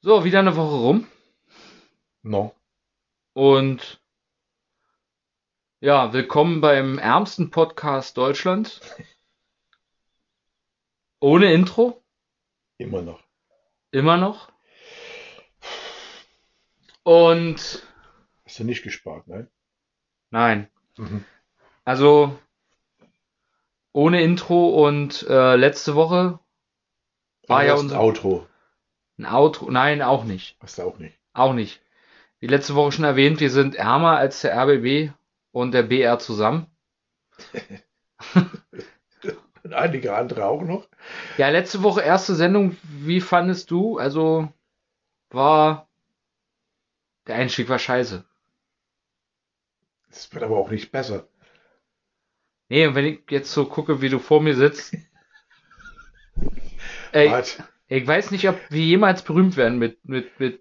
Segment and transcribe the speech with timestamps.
[0.00, 1.06] So, wieder eine Woche rum.
[2.22, 2.54] No.
[3.32, 4.00] Und
[5.80, 8.80] ja, willkommen beim ärmsten Podcast Deutschlands.
[11.20, 12.02] Ohne Intro,
[12.78, 13.20] Immer noch.
[13.90, 14.52] immer noch.
[17.02, 17.82] Und
[18.44, 19.48] Hast du nicht gespart, nein?
[20.30, 21.24] nein, Mhm.
[21.84, 22.38] also
[23.92, 26.38] ohne Intro und äh, letzte Woche
[27.48, 28.46] war Aber ja unser Outro.
[29.18, 29.70] Ein Outro.
[29.70, 30.56] Nein, auch nicht.
[30.60, 31.18] Hast du auch nicht.
[31.32, 31.80] Auch nicht.
[32.40, 35.12] Wie letzte Woche schon erwähnt, wir sind ärmer als der RBB
[35.52, 36.66] und der BR zusammen.
[39.64, 40.88] Und einige andere auch noch.
[41.36, 43.98] Ja, letzte Woche erste Sendung, wie fandest du?
[43.98, 44.52] Also
[45.30, 45.88] war
[47.28, 48.24] der Einstieg war scheiße.
[50.10, 51.28] Es wird aber auch nicht besser.
[52.70, 54.96] Nee, und wenn ich jetzt so gucke, wie du vor mir sitzt.
[57.12, 60.60] Ey, Wart, ich weiß nicht, ob wir jemals berühmt werden mit, mit, mit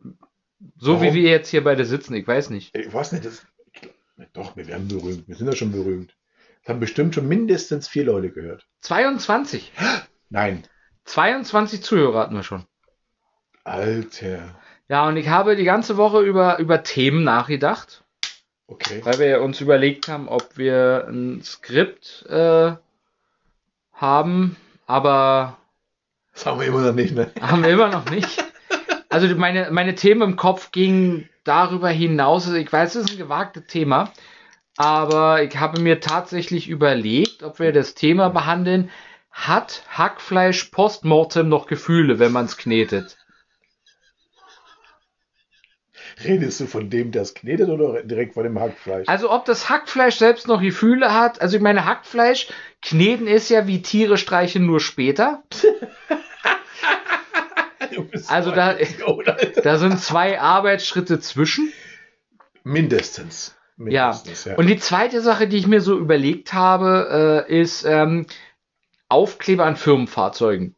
[0.78, 1.04] so Warum?
[1.04, 2.16] wie wir jetzt hier beide sitzen.
[2.16, 2.76] Ich weiß nicht.
[2.76, 3.82] ich weiß nicht, das, ich
[4.34, 5.28] doch, wir werden berühmt.
[5.28, 6.16] Wir sind ja schon berühmt.
[6.62, 8.66] Das haben bestimmt schon mindestens vier Leute gehört.
[8.82, 9.72] 22.
[10.30, 10.64] Nein.
[11.06, 12.66] 22 Zuhörer hatten wir schon.
[13.64, 14.56] Alter.
[14.90, 18.04] Ja, und ich habe die ganze Woche über, über Themen nachgedacht.
[18.68, 19.02] Okay.
[19.04, 22.74] Weil wir uns überlegt haben, ob wir ein Skript äh,
[23.94, 25.58] haben, aber
[26.38, 27.32] Das haben wir immer noch nicht, ne?
[27.42, 28.46] haben wir immer noch nicht.
[29.10, 32.46] Also meine, meine Themen im Kopf gingen darüber hinaus.
[32.46, 34.14] Also ich weiß, es ist ein gewagtes Thema,
[34.76, 38.92] aber ich habe mir tatsächlich überlegt, ob wir das Thema behandeln.
[39.32, 43.18] Hat Hackfleisch postmortem noch Gefühle, wenn man es knetet?
[46.24, 49.08] Redest du von dem, der es knetet oder direkt von dem Hackfleisch?
[49.08, 52.50] Also ob das Hackfleisch selbst noch Gefühle hat, also ich meine, Hackfleisch,
[52.84, 55.42] kneten ist ja wie Tiere streichen nur später.
[58.28, 58.78] Also so da-.
[59.64, 61.72] Da sind zwei Arbeitsschritte zwischen.
[62.64, 63.56] Mindestens.
[63.78, 64.08] Ja.
[64.08, 64.56] Mindestens, ja.
[64.56, 68.26] Und die zweite Sache, die ich mir so überlegt habe, äh, ist ähm,
[69.10, 70.76] Aufkleber an Firmenfahrzeugen.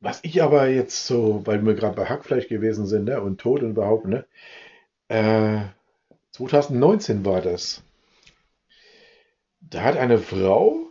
[0.00, 3.62] Was ich aber jetzt so, weil wir gerade bei Hackfleisch gewesen sind, ne, und Tod
[3.62, 4.24] und überhaupt, ne,
[5.08, 5.62] äh,
[6.32, 7.82] 2019 war das.
[9.60, 10.90] Da hat eine Frau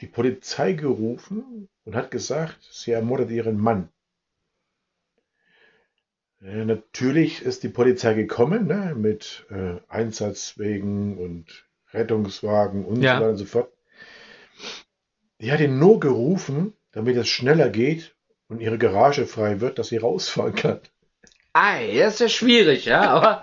[0.00, 3.88] die Polizei gerufen und hat gesagt, sie ermordet ihren Mann.
[6.42, 13.16] Äh, natürlich ist die Polizei gekommen, ne, mit äh, Einsatzwegen und Rettungswagen und Ja.
[13.16, 13.72] so weiter und so fort.
[15.40, 18.14] Die hat ihn nur gerufen, damit es schneller geht
[18.48, 20.80] und ihre Garage frei wird, dass sie rausfahren kann.
[21.52, 23.42] Ei, das ist ja schwierig, ja, aber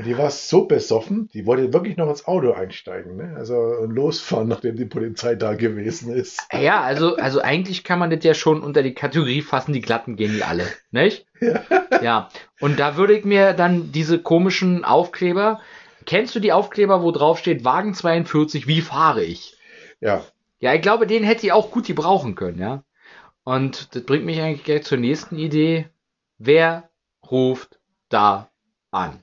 [0.00, 3.34] Und die war so besoffen, die wollte wirklich noch ins Auto einsteigen, ne?
[3.36, 6.40] Also und losfahren, nachdem die Polizei da gewesen ist.
[6.58, 10.16] ja, also, also eigentlich kann man das ja schon unter die Kategorie fassen, die Glatten
[10.16, 11.26] gehen die alle, nicht?
[11.42, 11.64] Ja.
[12.00, 12.28] Ja,
[12.60, 15.60] und da würde ich mir dann diese komischen Aufkleber,
[16.06, 19.58] kennst du die Aufkleber, wo drauf steht Wagen 42, wie fahre ich?
[20.00, 20.24] Ja,
[20.60, 22.84] Ja, ich glaube, den hätte ich auch gut gebrauchen können, ja.
[23.44, 25.90] Und das bringt mich eigentlich gleich zur nächsten Idee.
[26.38, 26.88] Wer
[27.30, 27.78] ruft
[28.08, 28.48] da
[28.90, 29.22] an?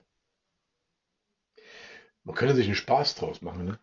[2.28, 3.80] Man könnte sich einen Spaß draus machen, ne?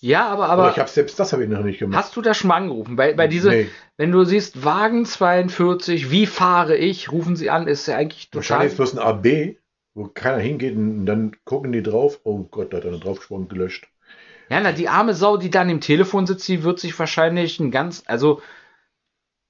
[0.00, 2.04] Ja, aber, Aber, aber ich habe selbst das habe ich noch nicht gemacht.
[2.04, 2.96] hast du da schon mal angerufen?
[2.96, 7.68] Bei, bei diese, Nee, wenn du siehst, Wagen 42, wie fahre ich, rufen sie an,
[7.68, 8.38] ist ja eigentlich total.
[8.40, 9.56] wahrscheinlich ist bloß ein AB,
[9.94, 12.20] wo keiner hingeht und dann gucken die drauf.
[12.24, 13.88] Oh Gott, da hat er draufgesprungen gelöscht.
[14.50, 17.70] Ja, na, die arme Sau, die dann im Telefon sitzt, die wird sich wahrscheinlich ein
[17.70, 18.42] ganz, also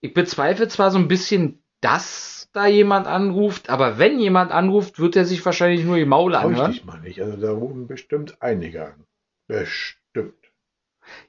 [0.01, 5.17] ich bezweifle zwar so ein bisschen, dass da jemand anruft, aber wenn jemand anruft, wird
[5.17, 6.73] er sich wahrscheinlich nur die Maule anhören.
[6.73, 7.21] dich mal nicht.
[7.21, 9.05] Also da rufen bestimmt einige an.
[9.49, 10.35] Bestimmt.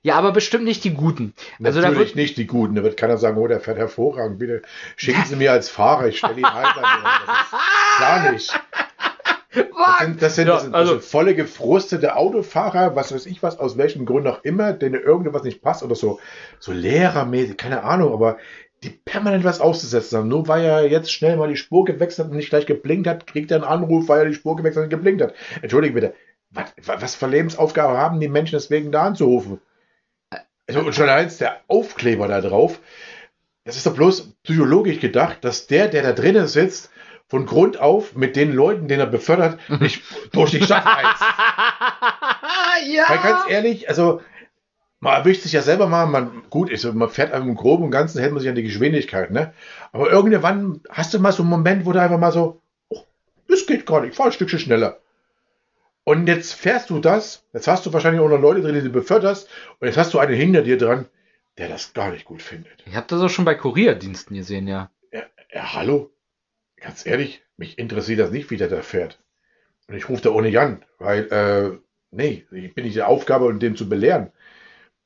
[0.01, 1.33] Ja, aber bestimmt nicht die Guten.
[1.63, 2.75] Also Natürlich wird, nicht die Guten.
[2.75, 4.37] Da wird keiner sagen, oh, der fährt hervorragend.
[4.37, 4.61] Bitte
[4.95, 6.65] schicken Sie mir als Fahrer, ich stelle ihn ein.
[7.97, 8.53] Klar nicht.
[9.55, 13.43] Das sind, das sind, Ja, das sind, das also- volle gefrustete Autofahrer, was weiß ich
[13.43, 16.19] was, aus welchem Grund auch immer, denen irgendwas nicht passt oder so,
[16.57, 18.37] so lehrermäßig, keine Ahnung, aber
[18.83, 20.27] die permanent was auszusetzen haben.
[20.27, 23.27] Nur weil er jetzt schnell mal die Spur gewechselt hat und nicht gleich geblinkt hat,
[23.27, 25.33] kriegt er einen Anruf, weil er die Spur gewechselt und geblinkt hat.
[25.61, 26.13] Entschuldige bitte,
[26.51, 29.59] was, was für Lebensaufgabe haben die Menschen deswegen da anzurufen?
[30.67, 32.79] Also, und schon eins, der Aufkleber da drauf,
[33.65, 36.89] das ist doch bloß psychologisch gedacht, dass der, der da drinnen sitzt,
[37.27, 40.03] von Grund auf mit den Leuten, den er befördert, nicht
[40.33, 41.23] durch die Stadt heizt.
[42.87, 43.05] ja.
[43.09, 44.21] Weil ganz ehrlich, also
[45.03, 47.91] man erwischt sich ja selber mal, man, gut, ich, man fährt einfach im Groben und
[47.91, 49.53] Ganzen, hält man sich an die Geschwindigkeit, ne?
[49.91, 53.03] Aber irgendwann hast du mal so einen Moment, wo du einfach mal so, oh,
[53.49, 54.99] das geht gar nicht, ich fahr ein Stückchen schneller.
[56.05, 58.89] Und jetzt fährst du das, jetzt hast du wahrscheinlich auch noch Leute drin, die du
[58.91, 61.05] beförderst, und jetzt hast du einen hinter dir dran,
[61.57, 62.81] der das gar nicht gut findet.
[62.85, 64.89] Ich habe das auch schon bei Kurierdiensten gesehen, ja.
[65.11, 65.23] Ja,
[65.53, 66.11] ja, hallo?
[66.77, 69.19] Ganz ehrlich, mich interessiert das nicht, wie der da fährt.
[69.89, 71.77] Und ich rufe da ohne an, weil, äh,
[72.11, 74.31] nee, ich bin nicht die Aufgabe, um den zu belehren.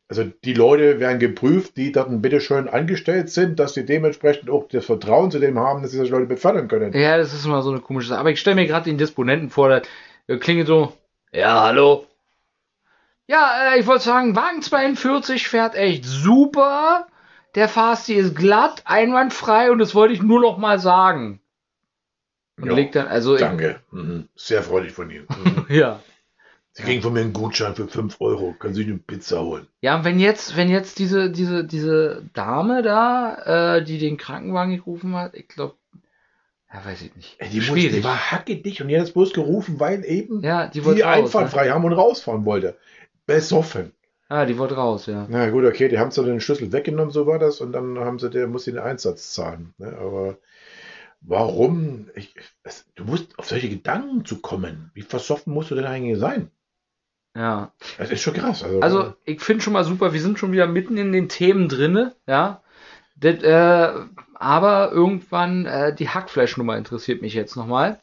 [0.09, 4.86] Also die Leute werden geprüft, die dort bitteschön angestellt sind, dass sie dementsprechend auch das
[4.86, 6.94] Vertrauen zu dem haben, dass sie solche Leute befördern können.
[6.94, 8.19] Ja, das ist immer so eine komische Sache.
[8.19, 10.94] Aber ich stelle mir gerade den Disponenten vor, der klingelt so,
[11.33, 12.06] ja, hallo.
[13.27, 17.07] Ja, äh, ich wollte sagen, Wagen 42 fährt echt super.
[17.56, 21.42] Der Fasti ist glatt, einwandfrei und das wollte ich nur noch mal sagen.
[22.57, 23.81] Und Ja, legt dann, also Danke.
[23.92, 24.30] Mhm.
[24.36, 25.27] Sehr freundlich von Ihnen.
[25.30, 25.65] Mhm.
[25.75, 26.00] ja.
[26.77, 28.53] Sie kriegen von mir einen Gutschein für 5 Euro.
[28.53, 29.65] Können Sie eine Pizza holen?
[29.81, 34.75] Ja, und wenn jetzt, wenn jetzt diese, diese, diese Dame da, äh, die den Krankenwagen
[34.75, 35.74] gerufen hat, ich glaube,
[36.71, 37.35] ja, weiß ich nicht.
[37.39, 40.68] Ey, die, muss, die war hackedicht und die hat das bloß gerufen, weil eben ja,
[40.68, 41.03] die die.
[41.03, 41.50] Einfahrt Ne?
[41.50, 42.77] frei haben und rausfahren wollte.
[43.25, 43.94] Besoffen.
[44.29, 45.25] Ah, die wollte raus, ja.
[45.29, 48.19] Na gut, okay, die haben so den Schlüssel weggenommen, so war das, und dann haben
[48.19, 49.74] sie, der muss den Einsatz zahlen.
[49.79, 49.97] Ne?
[50.00, 50.38] Aber
[51.21, 52.12] warum?
[52.13, 54.91] Ich, es, du musst auf solche Gedanken zu kommen.
[54.94, 56.51] Wie versoffen musst du denn eigentlich sein?
[57.38, 57.72] Ja.
[58.00, 58.63] Das ist schon krass.
[58.63, 61.69] Also, Also, ich finde schon mal super, wir sind schon wieder mitten in den Themen
[61.69, 62.63] drinne, ja.
[63.16, 63.94] Das, äh,
[64.34, 68.00] aber irgendwann, äh, die Hackfleischnummer interessiert mich jetzt nochmal.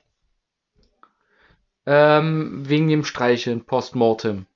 [1.84, 4.46] Ähm, wegen dem Streicheln, Postmortem.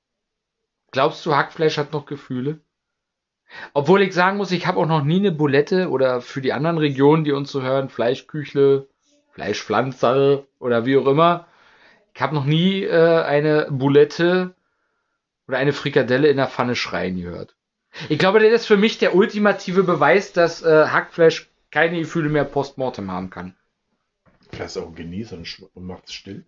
[0.91, 2.59] Glaubst du, Hackfleisch hat noch Gefühle?
[3.73, 6.77] Obwohl ich sagen muss, ich habe auch noch nie eine Bulette oder für die anderen
[6.77, 8.87] Regionen, die uns so hören, Fleischküchle,
[9.33, 11.47] Fleischpflanzerl oder wie auch immer.
[12.13, 14.55] Ich habe noch nie äh, eine Bulette
[15.49, 17.55] oder eine Frikadelle in der Pfanne schreien gehört.
[18.07, 22.43] Ich glaube, das ist für mich der ultimative Beweis, dass äh, Hackfleisch keine Gefühle mehr
[22.43, 23.55] postmortem haben kann.
[24.51, 26.45] Vielleicht auch genießt und, sch- und macht es still.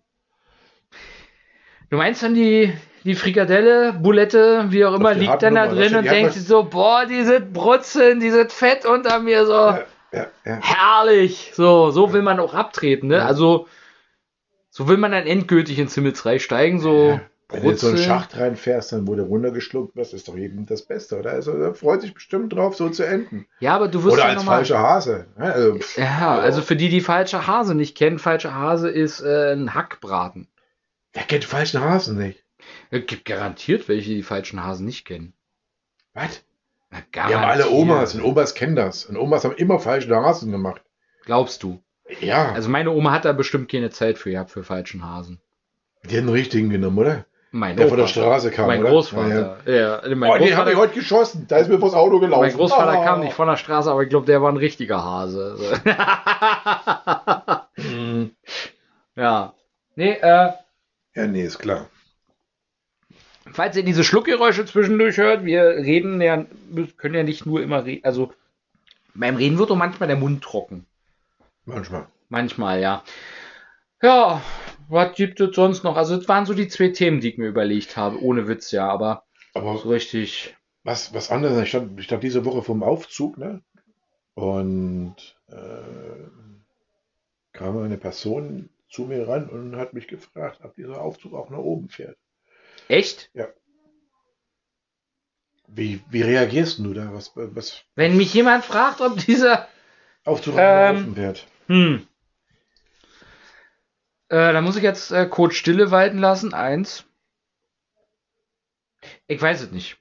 [1.90, 2.72] Du meinst dann die,
[3.02, 6.62] die Frikadelle, Bulette, wie auch immer, liegt dann da drin das und denkt sich so,
[6.62, 10.58] boah, die sind Brutzeln, die sind fett unter mir, so Ja, ja, ja.
[10.62, 11.50] herrlich.
[11.54, 13.16] So, so will man auch abtreten, ne?
[13.16, 13.26] Ja.
[13.26, 13.66] Also,
[14.70, 17.20] so will man dann endgültig ins Himmelsreich steigen, so.
[17.52, 17.98] Wenn du in so einen.
[17.98, 21.30] Schacht reinfährst, dann wo du runtergeschluckt wirst, ist doch jedem das Beste, oder?
[21.32, 23.46] Also, er freut sich bestimmt drauf, so zu enden.
[23.60, 25.26] Ja, aber du wirst Oder ja als falscher Hase.
[25.38, 29.20] Ja, also, pff, Ja, also für die, die falsche Hase nicht kennen, falsche Hase ist
[29.20, 30.48] äh, ein Hackbraten.
[31.12, 32.42] wer kennt falschen Hasen nicht?
[32.90, 35.32] Es gibt garantiert welche, die falschen Hasen nicht kennen.
[36.14, 36.44] Was?
[36.90, 37.70] Na, Die haben alle garantiert.
[37.70, 39.04] Omas und Omas kennen das.
[39.06, 40.82] Und Omas haben immer falschen Hasen gemacht.
[41.24, 41.82] Glaubst du?
[42.20, 45.40] Ja, Also meine Oma hat da bestimmt keine Zeit für gehabt, für falschen Hasen.
[46.04, 47.26] die haben den richtigen genommen, oder?
[47.54, 48.12] Mein Der von der Opa.
[48.12, 48.90] Straße kam, Mein oder?
[48.90, 49.58] Großvater.
[49.66, 49.72] Ja,
[50.08, 50.14] ja.
[50.16, 51.44] Mein, Oh, den habe Großvater ich heute geschossen.
[51.48, 52.40] Da ist mir vors Auto gelaufen.
[52.46, 53.04] mein Großvater Oh.
[53.04, 55.58] kam nicht von der Straße, aber ich glaube, der war ein richtiger Hase.
[57.76, 58.30] Mhm.
[59.16, 59.54] ja.
[59.96, 60.52] Nee, äh,
[61.14, 61.86] Ja, nee, ist klar.
[63.52, 66.44] falls ihr diese Schluckgeräusche zwischendurch hört, wir reden ja,
[66.96, 68.32] können ja nicht nur immer reden, also
[69.14, 70.86] beim Reden wird doch manchmal der Mund trocken.
[71.64, 72.06] Manchmal.
[72.28, 73.02] Manchmal, ja.
[74.02, 74.40] Ja,
[74.88, 75.96] was gibt es sonst noch?
[75.96, 78.88] Also, das waren so die zwei Themen, die ich mir überlegt habe, ohne Witz, ja,
[78.88, 79.24] aber
[79.54, 80.56] Aber so richtig.
[80.84, 81.60] was, was anderes.
[81.62, 83.62] Ich stand, ich stand diese Woche vom Aufzug, ne?
[84.34, 85.16] Und
[85.48, 86.28] äh,
[87.52, 91.58] kam eine Person zu mir ran und hat mich gefragt, ob dieser Aufzug auch nach
[91.58, 92.16] oben fährt.
[92.88, 93.30] Echt?
[95.66, 97.12] Wie, wie reagierst du da?
[97.14, 99.68] Was, was Wenn mich jemand fragt, ob dieser.
[100.24, 101.46] Aufzug Ähm, nach oben fährt?
[101.68, 102.06] Hm.
[104.32, 106.54] Äh, da muss ich jetzt äh, Code Stille walten lassen.
[106.54, 107.04] Eins.
[109.26, 109.98] Ich weiß es nicht.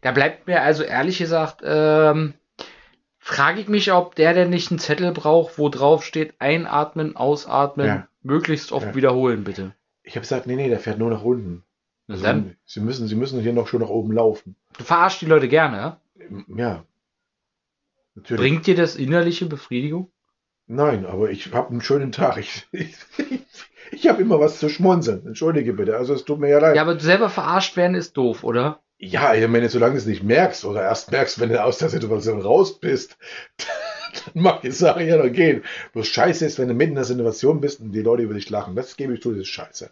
[0.00, 2.32] Da bleibt mir also ehrlich gesagt, ähm,
[3.18, 7.86] frage ich mich, ob der, der nicht einen Zettel braucht, wo drauf steht, einatmen, ausatmen,
[7.86, 8.08] Ja.
[8.22, 8.94] möglichst oft Ja.
[8.94, 9.74] wiederholen, bitte.
[10.04, 11.64] Ich habe gesagt, nee, nee, der fährt nur nach unten.
[12.08, 14.56] Also, dann, Sie müssen, Sie müssen hier noch schon nach oben laufen.
[14.78, 16.00] du verarschst die Leute gerne, ja?
[16.56, 16.84] Ja.
[18.14, 18.40] Natürlich.
[18.40, 20.10] Bringt dir das innerliche Befriedigung?
[20.68, 22.36] Nein, aber ich habe einen schönen Tag.
[22.36, 22.94] Ich, ich,
[23.90, 25.26] ich habe immer was zu schmunzeln.
[25.26, 25.96] Entschuldige bitte.
[25.96, 26.76] Also es tut mir ja leid.
[26.76, 28.80] Ja, aber selber verarscht werden ist doof, oder?
[28.98, 31.88] Ja, ich meine, solange du es nicht merkst oder erst merkst, wenn du aus der
[31.88, 33.16] Situation raus bist,
[34.34, 35.64] dann mag die Sache ja noch gehen.
[35.94, 38.50] Bloß scheiße ist, wenn du mitten in der Situation bist und die Leute über dich
[38.50, 38.76] lachen.
[38.76, 39.90] Das gebe ich zu, das ist scheiße.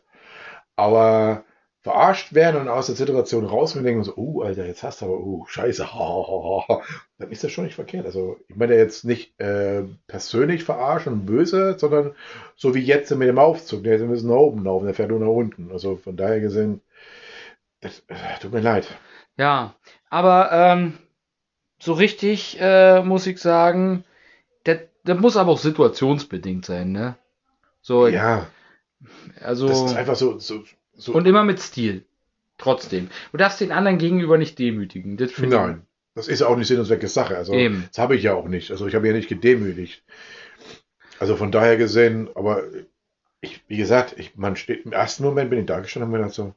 [0.77, 1.45] Aber
[1.87, 5.05] verarscht werden und aus der Situation raus und denken so, oh, Alter, jetzt hast du
[5.07, 6.83] aber, oh, scheiße, ha, ha, ha,
[7.17, 8.07] dann ist das schon nicht verkehrt.
[8.07, 12.17] Also ich meine jetzt nicht äh, persönlich verarschen und böse, sondern
[12.57, 13.85] so wie jetzt mit dem Aufzug.
[13.85, 15.71] Der müssen nach oben laufen, der fährt nur nach unten.
[15.71, 16.81] Also von daher gesehen,
[17.83, 18.89] das, äh, tut mir leid.
[19.39, 19.77] Ja,
[20.11, 20.95] aber ähm,
[21.79, 24.03] so richtig äh, muss ich sagen,
[24.65, 27.17] das, das muss aber auch situationsbedingt sein, ne?
[27.81, 28.49] So, Ja,
[29.41, 30.65] also das ist einfach so, so,
[30.97, 32.05] so und immer mit Stil.
[32.59, 33.11] Trotzdem.
[33.33, 35.17] Du darfst den anderen gegenüber nicht demütigen.
[35.17, 35.83] Das Nein.
[36.15, 37.37] Das ist auch nicht Sinn und Zweck der Sache.
[37.37, 37.85] Also, Eben.
[37.89, 38.71] das habe ich ja auch nicht.
[38.71, 40.03] Also, ich habe ja nicht gedemütigt.
[41.19, 42.63] Also, von daher gesehen, aber
[43.43, 46.19] ich, wie gesagt, ich, man steht, im ersten Moment bin ich da gestanden und mir
[46.19, 46.55] gedacht so,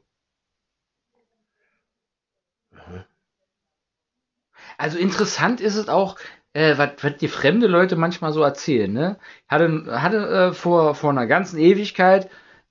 [4.80, 6.16] Also interessant ist es auch,
[6.54, 8.90] äh, was, was die fremde Leute manchmal so erzählen.
[8.90, 9.18] Ne?
[9.44, 12.30] Ich hatte, hatte äh, vor, vor einer ganzen Ewigkeit,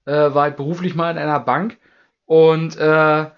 [0.10, 1.78] äh, war ich beruflich mal in einer Bank
[2.25, 3.30] und äh,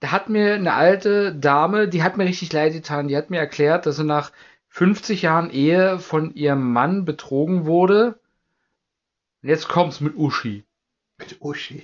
[0.00, 3.38] da hat mir eine alte Dame, die hat mir richtig leid getan, die hat mir
[3.38, 4.32] erklärt, dass sie nach
[4.68, 8.18] 50 Jahren Ehe von ihrem Mann betrogen wurde.
[9.42, 10.64] Und jetzt kommt's mit Uschi.
[11.18, 11.82] mit Uschi.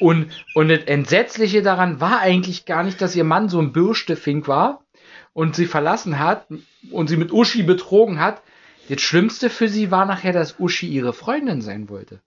[0.00, 4.46] Und, und das Entsetzliche daran war eigentlich gar nicht, dass ihr Mann so ein Bürstefink
[4.46, 4.84] war
[5.32, 6.46] und sie verlassen hat
[6.90, 8.42] und sie mit Uschi betrogen hat.
[8.90, 12.20] Das Schlimmste für sie war nachher, dass Uschi ihre Freundin sein wollte.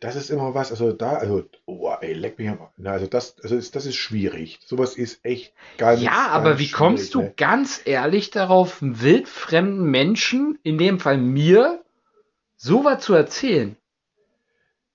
[0.00, 3.36] Das ist immer was, also da, also, oh, ey, leck mich am, na, also das,
[3.42, 4.60] also ist, das ist schwierig.
[4.64, 7.34] Sowas ist echt ganz, ja, aber ganz wie kommst du ne?
[7.36, 11.82] ganz ehrlich darauf, einem wildfremden Menschen, in dem Fall mir,
[12.56, 13.76] sowas zu erzählen?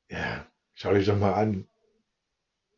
[0.10, 1.66] Ja, schau dich doch mal an.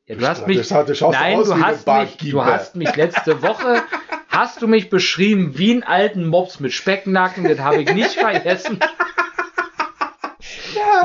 [0.05, 0.63] Ja, du hast mich, Du
[0.95, 3.83] schaust- du nein, aus du wie hast mich, du hast mich letzte Woche,
[4.27, 8.79] hast du mich beschrieben wie einen alten Mops mit Specknacken, das habe ich nicht vergessen.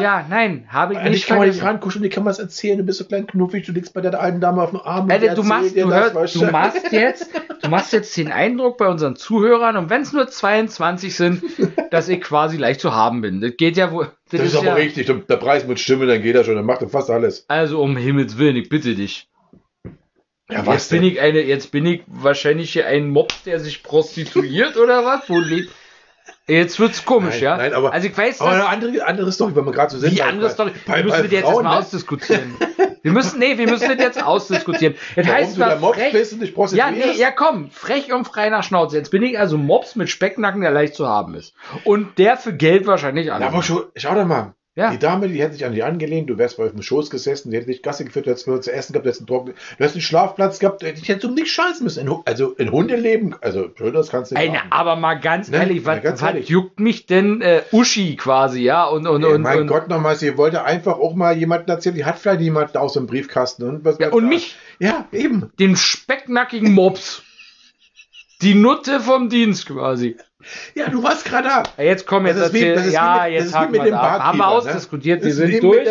[0.00, 1.74] Ja, nein, habe ich Eigentlich nicht kann man dich vergessen.
[1.74, 4.18] rankuscheln, dir kann man es erzählen, du bist so klein knuffig, du liegst bei der
[4.20, 5.04] alten Dame auf dem Arm.
[5.04, 7.30] und die Alter, du machst, du, das, weißt du machst jetzt,
[7.62, 11.42] du machst jetzt den Eindruck bei unseren Zuhörern und wenn es nur 22 sind,
[11.90, 13.40] dass ich quasi leicht zu haben bin.
[13.40, 14.10] Das geht ja wohl.
[14.30, 16.82] Das ist aber ja, richtig, der Preis mit Stimme, dann geht er schon, dann macht
[16.82, 17.44] er fast alles.
[17.48, 19.28] Also um Himmels Willen, ich bitte dich.
[20.48, 24.76] Ja, Jetzt bin ich eine, jetzt bin ich wahrscheinlich hier ein Mops, der sich prostituiert
[24.76, 25.28] oder was?
[25.28, 25.72] Wo lebt?
[26.48, 27.56] Jetzt wird's komisch, Nein, ja?
[27.56, 30.12] nein, aber- also ich weiß, Aber eine andere, andere Story, wenn wir gerade so sind.
[30.12, 30.70] die andere Story.
[30.86, 31.78] Bei, wir müssen das jetzt Frauen, erstmal ne?
[31.80, 32.54] ausdiskutieren.
[33.02, 34.94] Wir müssen, nee, wir müssen das jetzt ausdiskutieren.
[35.16, 38.12] Das Warum heißt, du der Mops frech, bist und dich ja, nee, ja komm, frech
[38.12, 38.96] und frei nach Schnauze.
[38.96, 41.54] Jetzt bin ich also Mops mit Specknacken, der leicht zu haben ist.
[41.84, 43.42] Und der für Geld wahrscheinlich Ja, an.
[43.42, 44.54] aber schon, schau doch mal.
[44.76, 44.90] Ja.
[44.90, 47.50] Die Dame, die hätte sich an dich angelehnt, du wärst bei auf dem Schoß gesessen,
[47.50, 49.54] die hätte dich Gasse geführt, du hättest was zu essen gehabt, du hättest einen, trockenen,
[49.56, 52.06] du hättest einen Schlafplatz gehabt, ich hätte um nichts scheißen müssen.
[52.06, 54.70] In, also in Hundeleben, also schön, das kannst du nicht haben.
[54.70, 55.56] aber mal ganz Ne?
[55.56, 56.48] ehrlich, was, ganz was ehrlich.
[56.50, 58.84] juckt mich denn äh, Uschi quasi, ja?
[58.84, 61.94] Und, und, Ey, und, mein und, Gott nochmal, sie wollte einfach auch mal jemanden erzählen,
[61.94, 63.62] die hat vielleicht jemanden aus dem Briefkasten.
[63.66, 65.50] Und, was Ja, und mich, Ja, eben.
[65.58, 67.22] den specknackigen Mops.
[68.42, 70.16] Die Nutte vom Dienst quasi.
[70.74, 71.62] Ja, du warst gerade da.
[71.76, 72.84] Ja, jetzt komm, jetzt erzähl.
[72.84, 74.20] wie ja, mit- jetzt mit wir ab.
[74.22, 74.50] Haben wir ne?
[74.52, 75.86] ausdiskutiert, wir sind durch.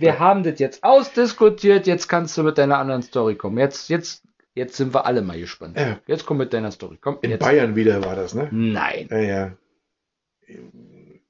[0.00, 3.58] Wir haben das jetzt ausdiskutiert, jetzt kannst du mit deiner anderen Story kommen.
[3.58, 5.78] Jetzt, jetzt, jetzt sind wir alle mal gespannt.
[5.78, 5.98] Ja.
[6.06, 6.98] Jetzt komm mit deiner Story.
[7.00, 7.40] Komm, In jetzt.
[7.40, 8.48] Bayern wieder war das, ne?
[8.50, 9.08] Nein.
[9.10, 9.52] Ja, ja.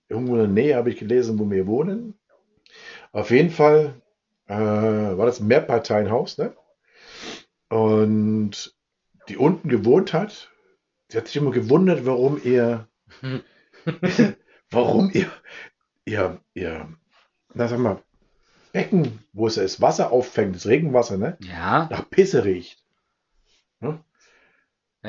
[0.09, 2.15] Irgendwo in der Nähe habe ich gelesen, wo wir wohnen.
[3.13, 3.95] Auf jeden Fall
[4.47, 6.53] äh, war das ein Mehrparteienhaus, ne?
[7.69, 8.75] Und
[9.29, 10.51] die unten gewohnt hat,
[11.11, 12.89] sie hat sich immer gewundert, warum ihr,
[14.71, 15.31] warum ihr,
[16.05, 16.89] ihr, ihr,
[17.55, 18.03] na sag mal,
[18.73, 21.37] Becken, wo es das Wasser auffängt, das Regenwasser, ne?
[21.41, 21.89] Ja.
[21.91, 22.85] Nach Pisse riecht.
[23.83, 23.99] ja,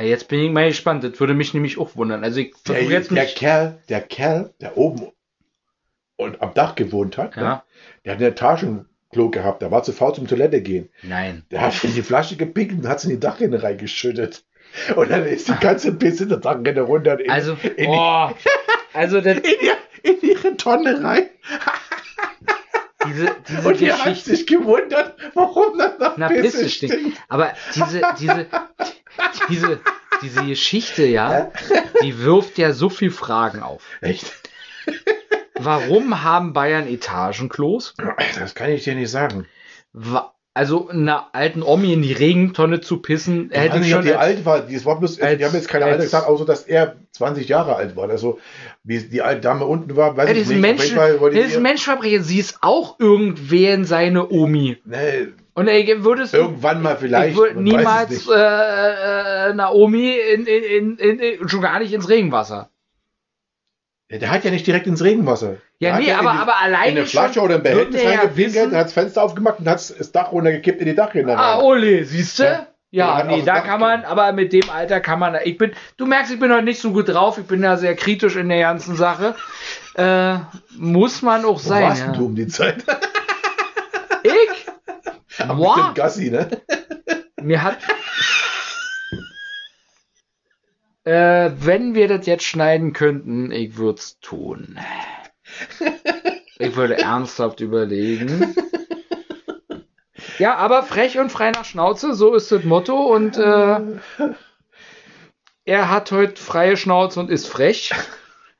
[0.01, 1.03] jetzt bin ich mal gespannt.
[1.03, 2.23] Das würde mich nämlich auch wundern.
[2.23, 3.35] Also ich Der, jetzt der mich.
[3.35, 5.11] Kerl, der Kerl, der oben
[6.15, 7.43] und am Dach gewohnt hat, ne?
[7.43, 7.65] Ja.
[8.05, 10.89] Der hat ein Etagenklo gehabt, der war zu faul zum Toilette gehen.
[11.03, 11.43] Nein.
[11.51, 14.43] Der hat in die Flasche gepinkelt und hat es in die Dachrinne reingeschüttet.
[14.95, 18.29] Und dann ist die ganze Pisse Dachrinne runter in, Also, in, oh,
[18.93, 21.29] also das, in, die, in ihre Tonne rein.
[23.07, 24.29] diese, diese Und hat Geschichte.
[24.35, 27.17] sich gewundert, warum das nach Na, Pisse, Pisse stinkt.
[27.29, 28.47] Aber diese, diese,
[29.49, 29.79] diese,
[30.21, 31.51] diese Geschichte, ja,
[32.03, 33.83] die wirft ja so viel Fragen auf.
[34.01, 34.31] Echt?
[35.55, 37.93] Warum haben Bayern Etagenklos?
[38.39, 39.47] Das kann ich dir nicht sagen.
[39.93, 44.11] Wa- Also einer alten Omi in die Regentonne zu pissen, Ich hätte ich schon die
[44.13, 44.59] als, alt war.
[44.61, 47.47] Die, war bloß, als- die haben jetzt keine als- Alter gesagt, außer dass er 20
[47.47, 48.09] Jahre alt war.
[48.09, 48.37] Also,
[48.83, 50.59] wie die alte Dame unten war, weiß Ja, ich nicht.
[50.59, 52.21] Menschen, das ist ein Menschenverbrecher.
[52.23, 54.77] Sie ist auch irgendwen seine Omi.
[54.83, 57.37] Nee, Und ey, würdest du, irgendwann mal vielleicht.
[57.37, 62.70] würde es niemals äh, äh, Naomi in, in, in, in, schon gar nicht ins Regenwasser.
[64.11, 65.55] Ja, Der hat ja nicht direkt ins Regenwasser.
[65.79, 68.03] Ja, Der nee, in aber, die- aber alleine In eine Flasche schon oder ein Behältnis
[68.03, 71.59] ja wissen- hat das Fenster aufgemacht und hat das Dach runtergekippt in die Dachrinne Ah.
[71.61, 72.43] Ole, siehst du?
[72.43, 72.67] Ja.
[72.93, 76.05] Ja, Ja, nee, da kann man, aber mit dem Alter kann man, ich bin, du
[76.05, 78.59] merkst, ich bin heute nicht so gut drauf, ich bin da sehr kritisch in der
[78.59, 79.33] ganzen Sache.
[79.95, 80.35] Äh,
[80.77, 81.83] muss man auch Wo sein.
[81.83, 82.11] warst Ja.
[82.11, 82.83] du um die Zeit?
[84.23, 85.39] Ich?
[85.39, 85.93] Am Wow.
[85.95, 86.49] Gassi, ne?
[87.41, 87.77] Mir hat.
[91.03, 94.77] Äh, wenn wir das jetzt schneiden könnten, ich würde es tun.
[96.59, 98.55] Ich würde ernsthaft überlegen.
[100.37, 102.95] Ja, aber frech und frei nach Schnauze, so ist das Motto.
[102.95, 103.79] Und äh,
[105.65, 107.91] er hat heute freie Schnauze und ist frech.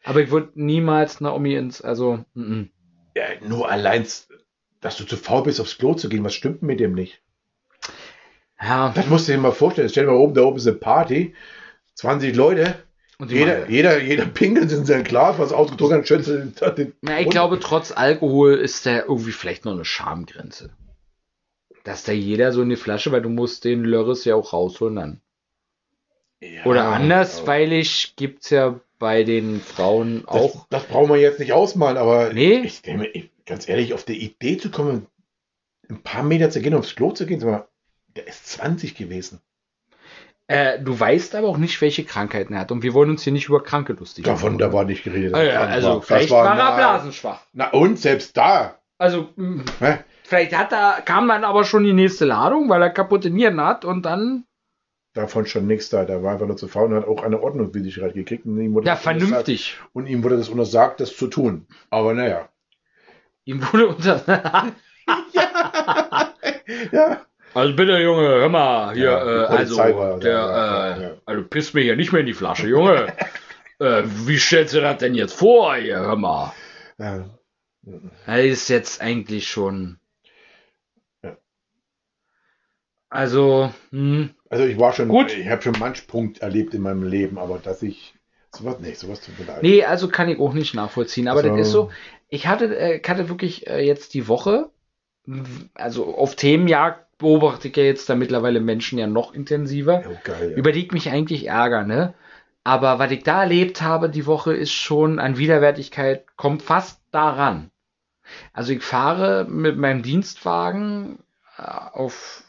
[0.03, 2.69] Aber ich würde niemals Naomi ins, also, mm -mm.
[3.15, 4.05] Ja, nur allein,
[4.79, 7.21] dass du zu faul bist, aufs Klo zu gehen, was stimmt mit dem nicht?
[8.62, 8.91] ja.
[8.95, 9.89] Das musst du dir mal vorstellen.
[9.89, 11.36] Stell dir mal oben, da oben ist eine Party,
[12.01, 12.75] 20 Leute,
[13.20, 16.24] Und jeder, jeder, jeder pinkelt in sein Glas, was ausgetrunken hat, schön
[16.75, 20.72] den, Na, ich glaube, trotz Alkohol ist da irgendwie vielleicht noch eine Schamgrenze.
[21.84, 25.22] Dass da jeder so eine Flasche, weil du musst den Lörres ja auch rausholen dann.
[26.39, 30.65] Ja, Oder anders, aber weilig gibt's ja bei den Frauen das, auch.
[30.72, 32.62] das brauchen wir jetzt nicht ausmalen, aber Nee.
[32.63, 35.05] ich denke ganz ehrlich, auf die Idee zu kommen,
[35.88, 37.67] ein paar Meter zu gehen, aufs Klo zu gehen, sag mal,
[38.15, 39.39] der ist 20 gewesen.
[40.51, 42.72] Äh, du weißt aber auch nicht, welche Krankheiten er hat.
[42.72, 45.34] Und wir wollen uns hier nicht über Kranke lustig Davon, da war nicht geredet.
[45.34, 47.39] Ah, ja, also, war- vielleicht war war er blasenschwach.
[47.53, 48.75] Na und, selbst da.
[48.98, 49.98] Also, mh, Hä?
[50.24, 53.86] vielleicht hat er, kam dann aber schon die nächste Ladung, weil er kaputte Nieren hat
[53.86, 54.43] und dann.
[55.13, 56.05] Davon schon nichts da.
[56.05, 58.46] Der war einfach nur zu faul und hat auch eine Ordnungswidrigkeit gekriegt.
[58.46, 59.77] Und ihm wurde Ja, untersagt- vernünftig.
[59.93, 61.65] Und ihm wurde das untersagt, das zu tun.
[61.89, 62.48] Aber naja.
[63.46, 64.22] Ihm wurde unter.
[66.91, 67.22] Ja.
[67.53, 71.12] Also bitte, Junge, hör mal, hier, Ja, äh, also, da, der, ja, äh, ja.
[71.25, 73.13] also piss mir hier nicht mehr in die Flasche, Junge.
[73.79, 76.53] äh, wie stellst du das denn jetzt vor, hier, hör mal.
[76.98, 77.25] ja.
[78.27, 79.98] Er ist jetzt eigentlich schon.
[83.10, 85.36] Also, hm, Also ich war schon, Gut.
[85.36, 88.13] ich habe schon manch Punkt erlebt in meinem Leben, aber dass ich
[88.55, 89.63] sowas, nee, sowas tut mir leid.
[89.63, 91.27] nee, also kann ich auch nicht nachvollziehen.
[91.27, 91.91] Aber Also- das ist so,
[92.29, 94.70] ich hatte, äh, hatte wirklich äh, jetzt die Woche,
[95.74, 100.04] also auf Themenjagd beobachte ich ja jetzt da mittlerweile Menschen ja noch intensiver.
[100.06, 100.51] Oh, geil.
[100.51, 100.58] Ja.
[100.58, 102.13] über die ich mich eigentlich ärgere, ne?
[102.63, 107.72] Aber was ich da erlebt habe die Woche ist schon an Widerwärtigkeit, kommt fast daran.
[108.54, 111.20] Also ich fahre mit meinem Dienstwagen
[111.58, 112.44] äh, auf,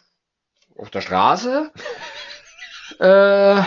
[0.77, 1.71] auf der Straße.
[3.01, 3.63] äh,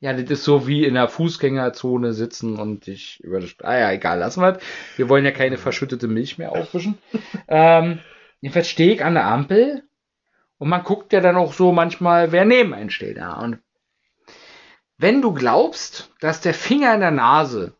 [0.00, 3.56] ja, das ist so wie in der Fußgängerzone sitzen und ich über das.
[3.62, 4.62] Ah ja, egal, lassen wir es.
[4.96, 6.98] Wir wollen ja keine verschüttete Milch mehr aufwischen.
[7.48, 7.98] ähm,
[8.40, 9.82] jedenfalls stehe ich an der Ampel
[10.58, 13.16] und man guckt ja dann auch so manchmal, wer neben einen steht.
[13.16, 13.38] Ja.
[13.40, 13.58] Und
[14.98, 17.74] wenn du glaubst, dass der Finger in der Nase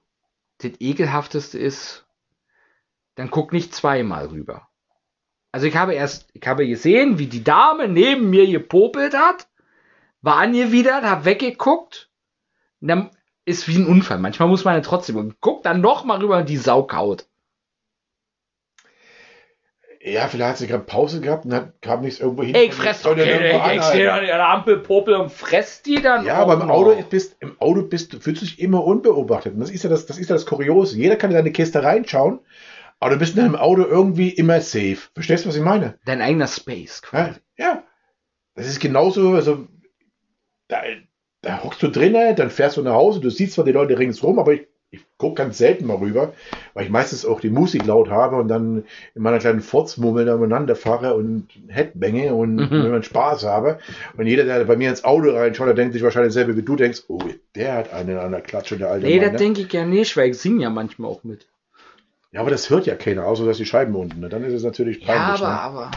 [0.58, 2.06] das ekelhafteste ist,
[3.14, 4.68] dann guck nicht zweimal rüber.
[5.52, 9.48] Also ich habe erst, ich habe gesehen, wie die Dame neben mir gepopelt hat,
[10.20, 12.10] war angewidert, hab weggeguckt,
[12.80, 13.10] und dann
[13.44, 14.18] ist wie ein Unfall.
[14.18, 17.26] Manchmal muss man ja trotzdem und guckt dann noch mal rüber und die Sau kaut.
[20.06, 22.54] Ja, vielleicht hat sie gerade Pause gehabt und hat, kam nichts irgendwo hin.
[22.54, 26.24] Ich fress doch keine, ich stehe an der Ampel, popel und fress die dann.
[26.24, 26.70] Ja, aber im.
[26.70, 29.54] Auto bist, im Auto bist, du fühlst dich immer unbeobachtet.
[29.54, 30.96] Und das ist ja das, das ist ja das Kuriose.
[30.96, 32.38] Jeder kann in deine Kiste reinschauen,
[33.00, 34.98] aber du bist in deinem Auto irgendwie immer safe.
[35.12, 35.98] Verstehst du, was ich meine?
[36.04, 37.40] Dein eigener Space Ja, quasi.
[37.58, 37.82] ja.
[38.54, 39.66] Das ist genauso, also
[40.68, 40.82] da,
[41.42, 44.38] da hockst du drinnen, dann fährst du nach Hause, du siehst zwar die Leute ringsrum,
[44.38, 46.32] aber ich, ich gucke ganz selten mal rüber,
[46.74, 50.76] weil ich meistens auch die Musik laut habe und dann in meiner kleinen Furzmummel umeinander
[50.76, 52.70] fahre und Headbange und Mhm.
[52.70, 53.78] wenn man Spaß habe.
[54.16, 56.76] Und jeder, der bei mir ins Auto reinschaut, der denkt sich wahrscheinlich selber wie du
[56.76, 57.18] denkst, oh,
[57.54, 59.38] der hat einen an der Klatsche, der alte Nee, Mann, das ne?
[59.38, 61.46] denke ich ja nicht, weil ich singe ja manchmal auch mit.
[62.32, 64.20] Ja, aber das hört ja keiner, außer dass die Scheiben unten.
[64.20, 64.28] Ne?
[64.28, 65.42] Dann ist es natürlich Ja, peinlich.
[65.42, 65.60] aber, ne?
[65.60, 65.90] aber.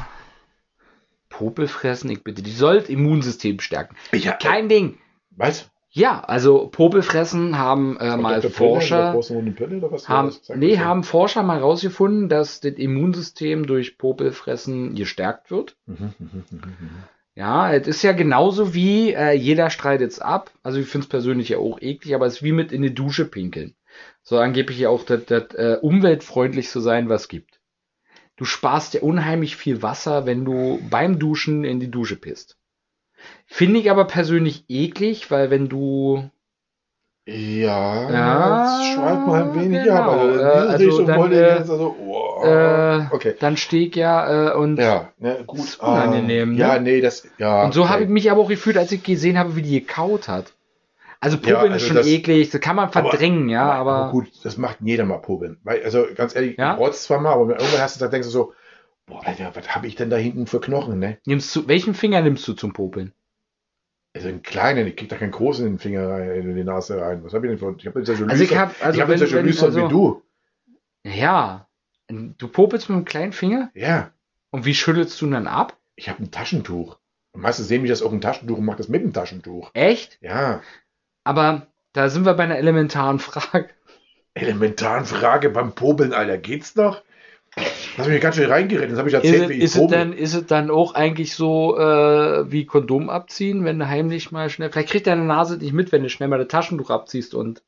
[1.30, 2.42] Popel fressen, ich bitte.
[2.42, 3.96] Die sollt Immunsystem stärken.
[4.12, 4.98] Ich hab, Kein Ding.
[5.32, 5.70] was?
[5.92, 9.20] Ja, also Popel fressen haben äh, mal Forscher.
[9.56, 9.82] Pille?
[10.06, 10.80] Haben, nee, das?
[10.80, 15.78] haben Forscher mal rausgefunden, dass das Immunsystem durch Popelfressen gestärkt wird.
[15.88, 16.90] Mhm, mhm, mhm.
[17.34, 20.52] Ja, es ist ja genauso wie äh, jeder streitet es ab.
[20.62, 22.94] Also ich finde es persönlich ja auch eklig, aber es ist wie mit in die
[22.94, 23.76] Dusche pinkeln.
[24.22, 27.60] So angeblich ja auch das, das äh, umweltfreundlichste sein, was gibt.
[28.36, 32.59] Du sparst ja unheimlich viel Wasser, wenn du beim Duschen in die Dusche pisst.
[33.46, 36.30] Finde ich aber persönlich eklig, weil wenn du
[37.26, 39.96] Ja, Ja, jetzt schweif mal ein wenig genau.
[39.96, 40.10] ab.
[40.10, 43.36] Also, in diese also Richtung dann, wollte ich äh, jetzt also, oh, äh, okay.
[43.40, 45.60] dann stehe ich ja äh, und Ja, ne, gut.
[45.60, 46.60] ist unangenehm, ah, ne?
[46.60, 47.64] Ja, nee, das, ja.
[47.66, 47.90] Und so okay.
[47.92, 50.54] habe ich mich aber auch gefühlt, als ich gesehen habe, wie die gekaut hat.
[51.22, 54.28] Also Popeln Ja, ist also schon das- eklig, das kann man verdrängen, ja, aber, gut,
[54.44, 55.58] das macht jeder mal Popeln.
[55.64, 56.78] Weil, also ganz ehrlich, Ja?
[56.78, 58.54] du zwar mal, aber irgendwann hast du da denkst du so,
[59.10, 61.18] boah, Alter, was habe ich denn da hinten für Knochen, ne?
[61.26, 63.12] nimmst du, welchen Finger nimmst du zum Popeln?
[64.16, 67.00] Also einen kleinen, ich krieg da keinen großen in den Finger rein, in die Nase
[67.00, 67.24] rein.
[67.24, 67.76] Was habe ich denn für?
[67.80, 69.28] Ich habe jetzt ja schon Also ich Lüster- hab, also ich hab wenn, jetzt ja
[69.28, 70.24] schon wenn, Lüstern also, wie du.
[71.04, 71.68] ja,
[72.08, 74.12] du popelst mit einem kleinen Finger Ja,
[74.52, 75.78] und wie schüttelst du ihn dann ab?
[75.96, 76.98] ich habe ein Taschentuch.
[77.34, 79.70] Und meistens sehen mich das auch ein Taschentuch und mache das mit dem Taschentuch.
[79.74, 80.18] Echt?
[80.22, 80.62] Ja,
[81.24, 83.70] Aber da sind wir bei einer elementaren Frage.
[84.34, 87.04] elementaren Frage beim Popeln, Alter, geht's noch?
[87.98, 88.92] Hast mich ganz schön reingeredet.
[88.92, 91.36] Das habe ich Ist, erzählt, es- wie ich ist, dann, ist es dann auch eigentlich
[91.36, 94.72] so äh, wie Kondom abziehen, wenn du heimlich mal schnell.
[94.72, 97.62] Vielleicht kriegt deine Nase nicht mit, wenn du schnell mal das Taschentuch abziehst und.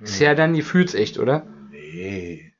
[0.00, 1.46] Ist ja dann gefühlsecht, oder?
[1.70, 2.52] Nee.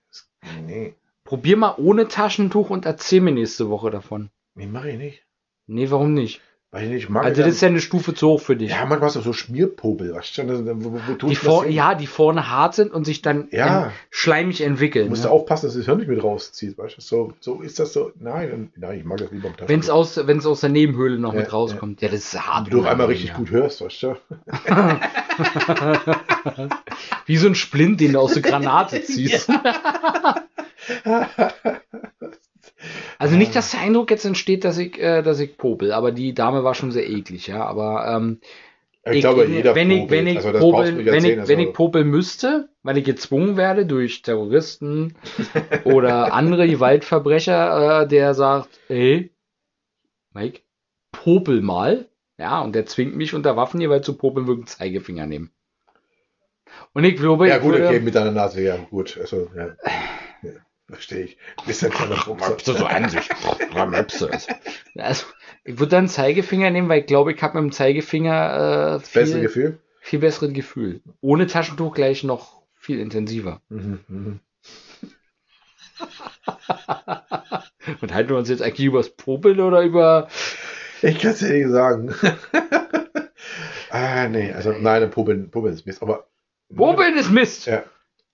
[0.66, 0.94] Nee.
[1.24, 4.30] Probier mal ohne Taschentuch und erzähl mir nächste Woche davon.
[4.54, 5.22] Nee, mache ich nicht.
[5.66, 6.40] Nee, warum nicht?
[6.74, 7.24] Weil ich nicht mag.
[7.24, 8.72] Also, das ist ja eine Stufe zu hoch für dich.
[8.72, 10.82] ja, manchmal hast du so Schmierpopel, weißt du?
[10.82, 13.84] Wo, wo, wo die vor, ja, die vorne hart sind und sich dann Ja.
[13.84, 15.04] ähm, schleimig entwickeln.
[15.04, 15.30] Du musst ne?
[15.30, 17.00] aufpassen, dass das Hirn nicht mit rauszieht, weißt du?
[17.00, 18.10] So, so ist das so.
[18.18, 21.32] Nein, nein, ich mag das lieber am Wenn es aus, wenn's aus der Nebenhöhle noch
[21.32, 22.02] Ja, mit rauskommt.
[22.02, 22.72] Ja, das ist hart.
[22.72, 23.36] Du auf einmal richtig ja.
[23.36, 24.16] gut hörst, weißt du?
[27.26, 29.48] Wie so ein Splint, den du aus der Granate ziehst.
[33.18, 36.34] Also nicht, dass der Eindruck jetzt entsteht, dass ich, äh, dass ich popel, aber die
[36.34, 37.64] Dame war schon sehr eklig, ja.
[37.64, 38.40] Aber ähm,
[39.10, 40.10] Ich, glaube, jeder wenn ich, popelt.
[40.20, 43.56] wenn ich, also, popeln, wenn erzählen, ich, wenn also- ich popeln müsste, weil ich gezwungen
[43.56, 45.14] werde durch Terroristen
[45.84, 49.30] oder andere Gewaltverbrecher, äh, der sagt, ey,
[50.32, 50.60] Mike,
[51.12, 52.08] popel mal.
[52.36, 55.52] Ja, und der zwingt mich unter Waffengewalt zu popeln, würde einen Zeigefinger nehmen.
[56.92, 59.16] Und ich glaube, Ja, ich gut, würde, okay, mit deiner Nase, ja, gut.
[59.20, 59.76] Also, ja.
[60.88, 61.36] Verstehe ich.
[61.66, 62.64] Bist ein kleiner Fuchs.
[62.64, 63.28] so an sich.
[64.96, 65.26] Also,
[65.64, 69.00] ich würde dann einen Zeigefinger nehmen, weil ich glaube, ich habe mit dem Zeigefinger äh,
[69.00, 69.78] viel, Beste Gefühl?
[70.00, 71.00] viel besseres Gefühl.
[71.20, 73.60] Ohne Taschentuch gleich noch viel intensiver.
[73.68, 74.40] Mhm, mhm.
[78.00, 80.28] Und halten wir uns jetzt eigentlich übers Popeln oder über.
[81.02, 82.14] Ich kann es dir nicht sagen.
[83.90, 86.26] ah, nee, also nein, Popeln, Popeln ist Mist, aber.
[86.74, 87.66] Popeln ist Mist!
[87.66, 87.84] Ja.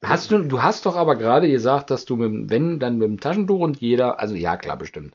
[0.03, 3.09] Hast du, du hast doch aber gerade gesagt, dass du mit, dem- wenn, dann mit
[3.09, 5.15] dem Taschentuch und jeder, also ja, klar, bestimmt.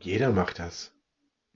[0.00, 0.92] Jeder macht das.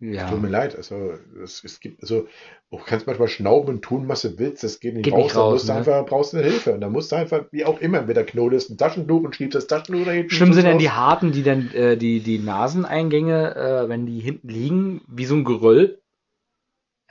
[0.03, 0.31] Ja.
[0.31, 0.75] Tut mir leid.
[0.77, 1.13] Also,
[1.45, 2.27] es, es gibt, also,
[2.71, 4.65] du kannst manchmal schnauben und tun, was du willst.
[4.65, 5.25] Das geht nicht Geht raus.
[5.25, 5.79] nicht da raus, musst du ne?
[5.81, 6.73] einfach, brauchst du eine Hilfe.
[6.73, 9.67] Und da musst du einfach, wie auch immer, entweder knotest ein Taschentuch und schiebst das
[9.67, 10.31] Taschentuch da hinten.
[10.31, 10.71] Schlimm sind raus.
[10.71, 15.27] denn die harten, die dann äh, die, die Naseneingänge, äh, wenn die hinten liegen, wie
[15.27, 16.01] so ein Geröll.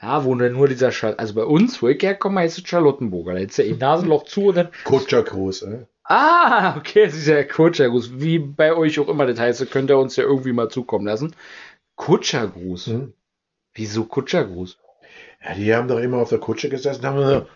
[0.02, 3.34] Ja, wo nur dieser Schal Also bei uns, wo ich herkomme, heißt es Charlottenburger.
[3.34, 4.68] Da ist ja ein Nasenloch zu und dann.
[4.84, 5.86] Kutschergruß, äh?
[6.04, 8.20] Ah, okay, es ist ja Kutschergruß.
[8.20, 11.36] Wie bei euch auch immer das heißt, könnt ihr uns ja irgendwie mal zukommen lassen.
[11.96, 12.86] Kutschergruß.
[12.88, 13.12] Mhm.
[13.74, 14.78] Wieso Kutschergruß?
[15.44, 17.46] Ja, die haben doch immer auf der Kutsche gesessen, haben so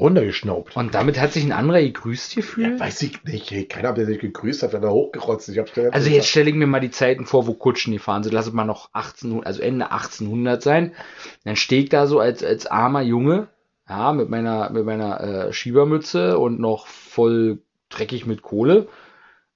[0.00, 0.76] runtergeschnaubt.
[0.76, 2.78] Und damit hat sich ein anderer gegrüßt gefühlt?
[2.78, 3.50] Ja, weiß ich nicht.
[3.50, 5.48] Hey, keiner, der sich gegrüßt hat, wenn er hochgerotzt.
[5.48, 8.32] Ich hab's Also jetzt stelle ich mir mal die Zeiten vor, wo Kutschen gefahren sind.
[8.32, 10.92] Lass es mal noch 1800, also Ende 1800 sein.
[11.44, 13.48] Dann stehe ich da so als, als armer Junge,
[13.88, 18.86] ja, mit meiner, mit meiner äh, Schiebermütze und noch voll dreckig mit Kohle,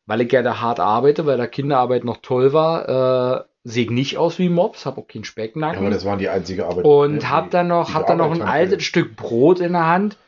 [0.07, 3.40] weil ich ja da hart arbeite, weil da Kinderarbeit noch toll war.
[3.40, 5.78] Äh, sehe ich nicht aus wie Mops, hab auch keinen Ja, Specknacken.
[5.78, 6.85] aber das waren die einzige Arbeit.
[6.85, 10.18] Und hab dann noch, hab dann noch ein altes Stück Brot in der Hand.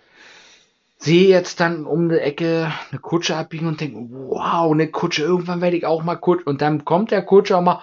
[0.98, 5.60] Sehe jetzt dann um die Ecke eine Kutsche abbiegen und denke, wow, eine Kutsche, irgendwann
[5.60, 6.44] werde ich auch mal Kutsche.
[6.44, 7.82] Und dann kommt der Kutscher und mal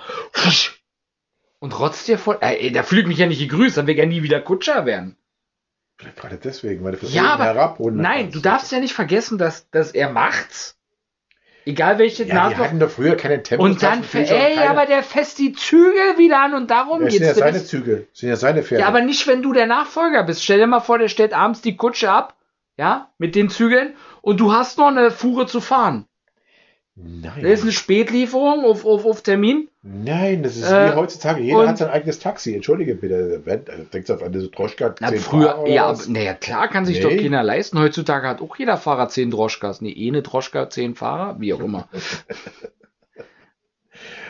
[1.59, 2.37] und rotzt dir voll.
[2.41, 5.15] Ey, da fühlt mich ja nicht gegrüßt, dann will ich ja nie wieder Kutscher werden.
[5.97, 8.35] Vielleicht gerade deswegen, weil du Ja, aber herab runter Nein, kannst.
[8.35, 10.77] du darfst ja nicht vergessen, dass, dass er macht's.
[11.65, 12.57] Egal welche Ja, die Nase.
[12.57, 13.69] hatten doch früher keine Tempos.
[13.69, 17.27] Und dann, ey, aber der fässt die Zügel wieder an und darum das sind ja
[17.29, 17.39] geht's.
[17.39, 18.07] Seine bist- Züge.
[18.11, 18.81] Das sind ja seine Pferde.
[18.81, 20.43] Ja, aber nicht, wenn du der Nachfolger bist.
[20.43, 22.35] Stell dir mal vor, der stellt abends die Kutsche ab,
[22.77, 26.05] ja, mit den Zügeln und du hast noch eine Fuhre zu fahren.
[26.95, 27.41] Nein.
[27.41, 29.67] Da ist eine Spätlieferung auf, auf, auf Termin.
[29.81, 31.41] Nein, das ist Äh, wie heutzutage.
[31.41, 32.53] Jeder hat sein eigenes Taxi.
[32.53, 33.41] Entschuldige bitte.
[33.47, 36.97] Also denkst du auf eine Droschka Na, 10 früher, Fahrer ja, naja, klar kann sich
[36.97, 37.03] Nee.
[37.03, 37.79] doch keiner leisten.
[37.79, 39.81] Heutzutage hat auch jeder Fahrer zehn Droschkas.
[39.81, 41.89] Nee, eh eine Droschka, zehn Fahrer, wie auch immer.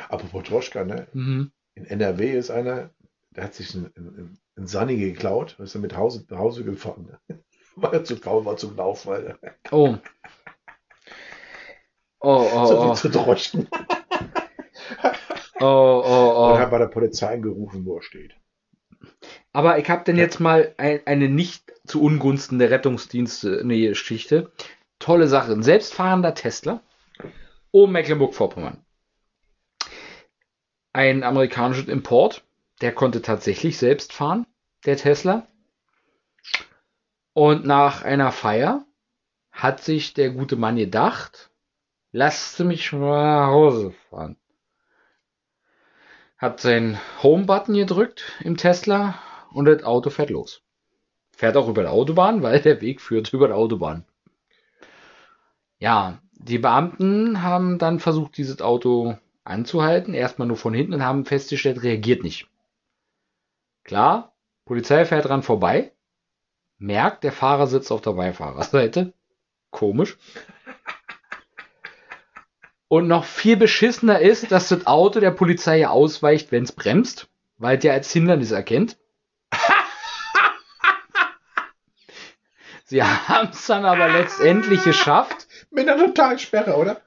[0.10, 1.08] Apropos Droschka, ne?
[1.14, 1.52] Mhm.
[1.76, 2.92] In NRW ist einer,
[3.32, 6.64] der hat sich ein, ein, ein Sunny geklaut und ist dann mit Hause, nach Hause
[6.64, 7.18] gefahren.
[7.76, 9.38] War er zu kaum, war zum Laufen, Alter.
[9.72, 9.98] Oh.
[12.20, 12.94] Oh, oh, so oh.
[12.94, 13.68] zu Droschken.
[15.60, 16.60] Oh, oh, Und oh.
[16.60, 18.36] hat bei der Polizei angerufen, wo er steht.
[19.54, 24.52] Aber ich habe denn jetzt mal ein, eine nicht zu Ungunsten der Rettungsdienste eine Geschichte.
[25.00, 25.52] Tolle Sache.
[25.52, 26.82] Ein selbstfahrender Tesla
[27.72, 28.84] um Mecklenburg-Vorpommern.
[30.94, 32.44] Ein amerikanisches Import,
[32.82, 34.46] der konnte tatsächlich selbst fahren,
[34.86, 35.48] der Tesla.
[37.34, 38.86] Und nach einer Feier
[39.52, 41.52] hat sich der gute Mann gedacht,
[42.12, 44.38] lasst mich mal nach Hause fahren.
[46.38, 49.20] Hat seinen Home-Button gedrückt im Tesla
[49.52, 50.62] und das Auto fährt los.
[51.32, 54.06] Fährt auch über die Autobahn, weil der Weg führt über die Autobahn.
[55.80, 61.26] Ja, die Beamten haben dann versucht, dieses Auto anzuhalten, erstmal nur von hinten und haben
[61.26, 62.48] festgestellt, reagiert nicht.
[63.84, 64.34] Klar,
[64.66, 65.94] Polizei fährt dran vorbei,
[66.84, 69.14] merkt, der Fahrer sitzt auf der Beifahrerseite.
[69.72, 70.18] Komisch.
[72.88, 77.84] Und noch viel beschissener ist, dass das Auto der Polizei ausweicht, wenn es bremst, weil
[77.84, 78.98] ja als Hindernis erkennt.
[82.86, 85.48] Sie haben es dann aber letztendlich geschafft.
[85.72, 87.02] Mit einer Totalsperre, oder?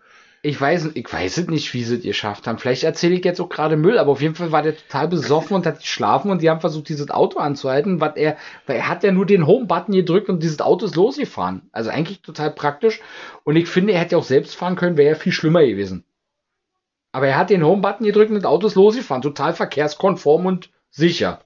[0.47, 2.59] Ich weiß, ich weiß es nicht, wie sie es geschafft haben.
[2.59, 5.57] Vielleicht erzähle ich jetzt auch gerade Müll, aber auf jeden Fall war der total besoffen
[5.57, 9.03] und hat geschlafen und die haben versucht, dieses Auto anzuhalten, weil er, weil er hat
[9.03, 11.63] ja nur den Home-Button gedrückt und dieses Auto ist losgefahren.
[11.73, 13.01] Also eigentlich total praktisch.
[13.43, 16.05] Und ich finde, er hätte auch selbst fahren können, wäre ja viel schlimmer gewesen.
[17.11, 19.23] Aber er hat den Home-Button gedrückt und das Auto ist losgefahren.
[19.23, 21.41] Total verkehrskonform und sicher.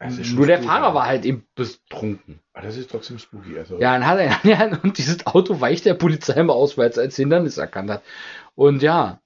[0.00, 2.40] Nur der Fahrer war halt eben betrunken.
[2.52, 3.58] Ah, das ist trotzdem spooky.
[3.58, 3.78] Also.
[3.78, 6.98] Ja, dann hat er, ja, und dieses Auto weicht der Polizei immer aus, weil es
[6.98, 8.02] als Hindernis erkannt hat.
[8.54, 9.20] Und ja,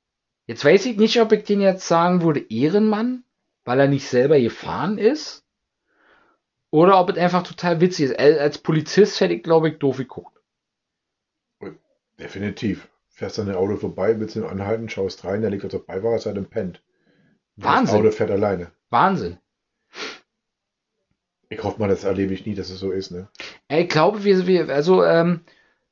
[0.47, 3.25] jetzt weiß ich nicht, ob ich den jetzt sagen würde, Ehrenmann,
[3.65, 5.45] weil er nicht selber gefahren ist.
[6.71, 8.19] Oder ob es einfach total witzig ist.
[8.19, 10.39] Als Polizist hätte ich, glaube ich, doof geguckt.
[12.19, 12.89] Definitiv.
[13.09, 16.39] Fährst an ein Auto vorbei, willst ihn anhalten, schaust rein, der liegt auf der Beifahrerseite
[16.39, 16.83] und pennt.
[17.57, 17.87] Wahnsinn.
[17.87, 18.71] Das Auto fährt alleine.
[18.91, 19.39] Wahnsinn.
[21.51, 23.29] Ich hoffe mal, das erlebe ich nie, dass es so ist, ne?
[23.69, 25.41] Ich glaube, wir, wir also ähm,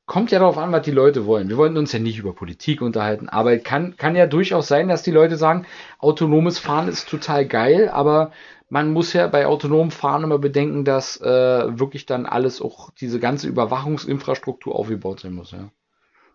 [0.05, 1.49] kommt ja darauf an, was die Leute wollen.
[1.49, 5.03] Wir wollen uns ja nicht über Politik unterhalten, aber kann, kann ja durchaus sein, dass
[5.03, 5.65] die Leute sagen,
[5.99, 8.31] autonomes Fahren ist total geil, aber
[8.69, 13.19] man muss ja bei autonomem Fahren immer bedenken, dass äh, wirklich dann alles, auch diese
[13.19, 15.71] ganze Überwachungsinfrastruktur aufgebaut sein muss, ja.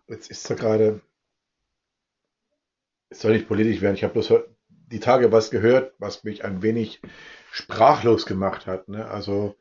[0.07, 1.01] Jetzt ist da gerade,
[3.09, 4.33] es soll nicht politisch werden, ich habe bloß
[4.67, 7.01] die Tage was gehört, was mich ein wenig
[7.53, 8.89] sprachlos gemacht hat.
[8.89, 9.05] Ne?
[9.05, 9.55] Also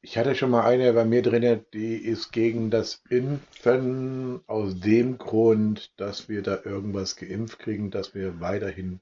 [0.00, 5.18] ich hatte schon mal eine bei mir drin, die ist gegen das Impfen aus dem
[5.18, 9.00] Grund, dass wir da irgendwas geimpft kriegen, dass wir weiterhin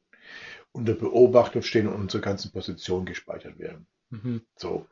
[0.73, 3.87] unter Beobachtung stehen und unsere ganzen Positionen gespeichert werden.
[4.09, 4.41] Mhm.
[4.57, 4.87] So.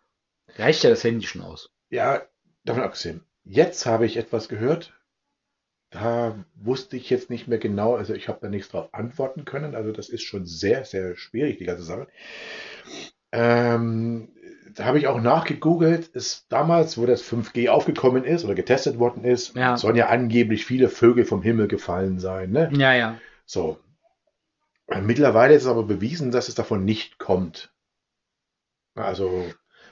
[0.56, 1.70] Reicht ja das Handy schon aus.
[1.88, 2.20] Ja,
[2.64, 3.24] davon abgesehen.
[3.44, 4.92] Jetzt habe ich etwas gehört,
[5.88, 9.74] da wusste ich jetzt nicht mehr genau, also ich habe da nichts drauf antworten können,
[9.74, 12.08] also das ist schon sehr, sehr schwierig, die ganze Sache.
[13.32, 14.28] Ähm,
[14.74, 19.24] da habe ich auch nachgegoogelt, ist damals, wo das 5G aufgekommen ist oder getestet worden
[19.24, 19.76] ist, Ja.
[19.76, 22.50] sollen ja angeblich viele Vögel vom Himmel gefallen sein.
[22.50, 22.70] Ne?
[22.74, 23.18] Ja, ja.
[23.44, 23.78] So.
[25.02, 27.72] Mittlerweile ist es aber bewiesen, dass es davon nicht kommt.
[28.94, 29.44] Also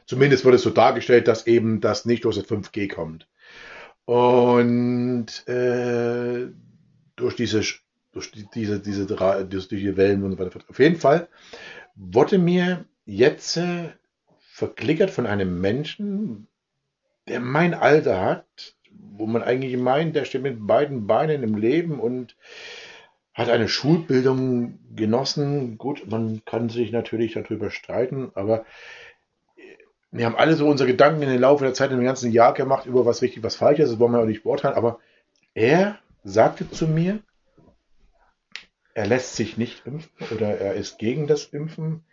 [0.06, 3.26] zumindest wird es so dargestellt, dass eben das nicht durch das 5G kommt.
[4.04, 6.48] Und äh,
[7.16, 7.62] durch diese,
[8.12, 10.60] durch die, diese, diese, durch diese Wellen und so weiter.
[10.68, 11.28] Auf jeden Fall
[11.94, 13.90] wurde mir jetzt äh,
[14.38, 16.46] verklickert von einem Menschen,
[17.28, 22.00] der mein Alter hat, wo man eigentlich meint, der steht mit beiden Beinen im Leben
[22.00, 22.36] und
[23.34, 25.76] hat eine Schulbildung genossen.
[25.78, 28.64] Gut, man kann sich natürlich darüber streiten, aber
[30.12, 32.86] wir haben alle so unsere Gedanken in den Laufe der Zeit, im ganzen Jahr gemacht,
[32.86, 33.92] über was richtig, was falsch ist.
[33.92, 34.98] Das wollen wir auch nicht beurteilen, aber
[35.54, 37.20] er sagte zu mir,
[38.94, 42.04] er lässt sich nicht impfen oder er ist gegen das Impfen,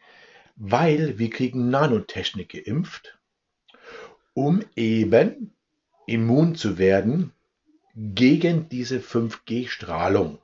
[0.57, 3.17] weil wir kriegen Nanotechnik geimpft,
[4.33, 5.51] um eben
[6.07, 7.31] immun zu werden
[7.95, 10.39] gegen diese 5G-Strahlung.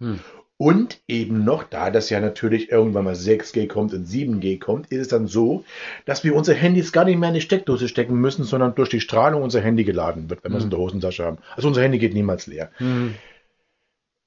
[0.00, 0.20] Hm.
[0.58, 5.00] Und eben noch, da das ja natürlich irgendwann mal 6G kommt und 7G kommt, ist
[5.02, 5.64] es dann so,
[6.06, 9.00] dass wir unsere Handys gar nicht mehr in die Steckdose stecken müssen, sondern durch die
[9.00, 10.68] Strahlung unser Handy geladen wird, wenn wir es Hm.
[10.68, 11.38] in der Hosentasche haben.
[11.54, 12.70] Also unser Handy geht niemals leer.
[12.78, 13.14] Hm.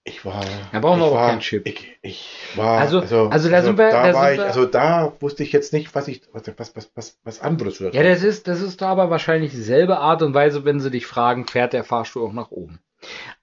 [0.10, 0.44] Ich war.
[0.72, 1.68] Da brauchen wir aber war, keinen Chip.
[1.68, 2.80] Ich, ich war.
[2.80, 5.72] Also- also da sind wir- Da da sind ich, wir- also da wusste ich jetzt
[5.72, 6.22] nicht, was ich.
[6.34, 10.00] Was, was, was, was, du da Ja, das ist, das ist da aber wahrscheinlich dieselbe
[10.00, 12.80] Art und Weise, wenn sie dich fragen, fährt der Fahrstuhl auch nach oben.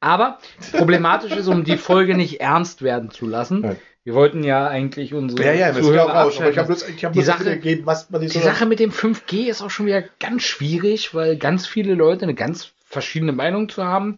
[0.01, 0.39] Aber
[0.73, 3.61] problematisch ist, um die Folge nicht ernst werden zu lassen.
[3.61, 3.77] Nein.
[4.05, 6.41] Wir wollten ja eigentlich unsere Ja, ja, Zuhörer auch raus.
[6.41, 8.45] Aber ich habe bloß, ich hab Die bloß Sache- gegeben, was, ich Die so.
[8.45, 12.35] Sache mit dem 5G ist auch schon wieder ganz schwierig, weil ganz viele Leute eine
[12.35, 14.17] ganz verschiedene Meinung zu haben.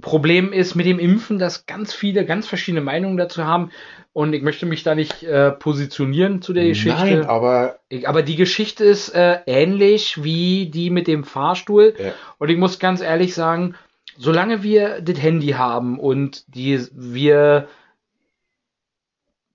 [0.00, 3.70] Problem ist mit dem Impfen, dass ganz viele ganz verschiedene Meinungen dazu haben.
[4.12, 6.98] Und ich möchte mich da nicht äh, positionieren zu der Geschichte.
[6.98, 11.94] Nein, aber Ich, aber die Geschichte ist äh, ähnlich wie die mit dem Fahrstuhl.
[11.98, 12.12] Ja.
[12.38, 13.74] Und ich muss ganz ehrlich sagen,
[14.16, 17.68] solange wir das Handy haben und die wir,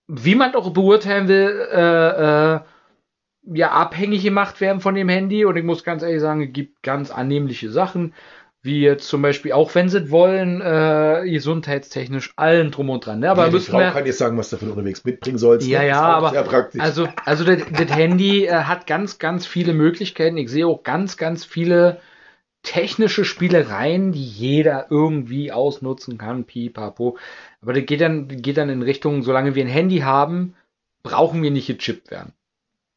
[0.07, 2.59] wie man auch beurteilen will, äh, äh,
[3.45, 5.43] ja, abhängig gemacht werden von dem Handy.
[5.43, 8.13] Und ich muss ganz ehrlich sagen, es gibt ganz annehmliche Sachen,
[8.63, 13.19] wie jetzt zum Beispiel, auch wenn sie es wollen, äh, gesundheitstechnisch allen drum und dran.
[13.19, 13.29] Ne?
[13.29, 15.67] Aber ja, die Frau wir, kann dir sagen, was du von unterwegs mitbringen sollst.
[15.67, 15.89] Ja, ne?
[15.89, 16.33] ja, aber-.
[16.79, 20.37] Also, also das, das Handy äh, hat ganz, ganz viele Möglichkeiten.
[20.37, 21.99] Ich sehe auch ganz, ganz viele
[22.63, 26.45] technische Spielereien, die jeder irgendwie ausnutzen kann.
[26.45, 27.17] Pipapo.
[27.61, 30.55] Aber das geht dann, geht dann in Richtung, solange wir ein Handy haben,
[31.03, 32.31] brauchen wir nicht gechippt werden.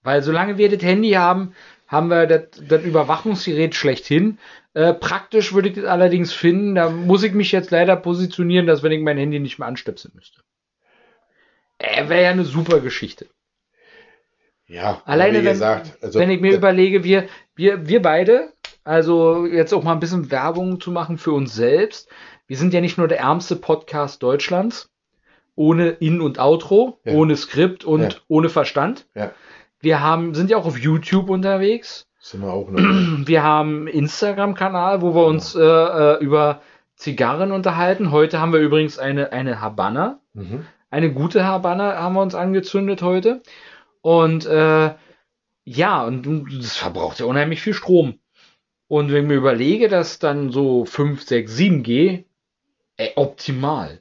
[0.05, 1.55] Weil solange wir das Handy haben,
[1.87, 4.39] haben wir das, Überwachungsgerät schlechthin.
[4.75, 8.83] Äh, praktisch würde ich das allerdings finden, da muss ich mich jetzt leider positionieren, dass
[8.83, 10.43] wenn ich mein Handy nicht mehr anstöpseln müsste.
[11.79, 13.27] Äh, Wäre ja eine super Geschichte.
[14.69, 18.53] Ja, Alleine, wie wenn, gesagt, also, wenn ich mir äh, überlege, wir, wir, wir beide,
[18.83, 22.09] also jetzt auch mal ein bisschen Werbung zu machen für uns selbst.
[22.49, 24.91] Wir sind ja nicht nur der ärmste Podcast Deutschlands,
[25.55, 27.13] ohne In- und Outro, Ja.
[27.13, 28.19] ohne Skript und Ja.
[28.29, 29.07] ohne Verstand.
[29.15, 29.33] Ja,
[29.81, 32.07] Wir haben, sind ja auch auf YouTube unterwegs.
[32.19, 32.81] sind wir auch noch.
[33.27, 36.61] Wir haben Instagram-Kanal, wo wir uns äh, äh, über
[36.97, 38.11] Zigarren unterhalten.
[38.11, 40.21] Heute haben wir übrigens eine, eine Habanna.
[40.35, 40.67] mhm.
[40.89, 43.43] Eine gute Habanna haben wir uns angezündet heute.
[44.03, 44.95] Und äh,
[45.65, 48.21] ja, und das verbraucht ja unheimlich viel Strom.
[48.89, 52.25] Und wenn ich mir überlege, dass dann so 5, 6, 7G,
[52.97, 54.01] ey, optimal.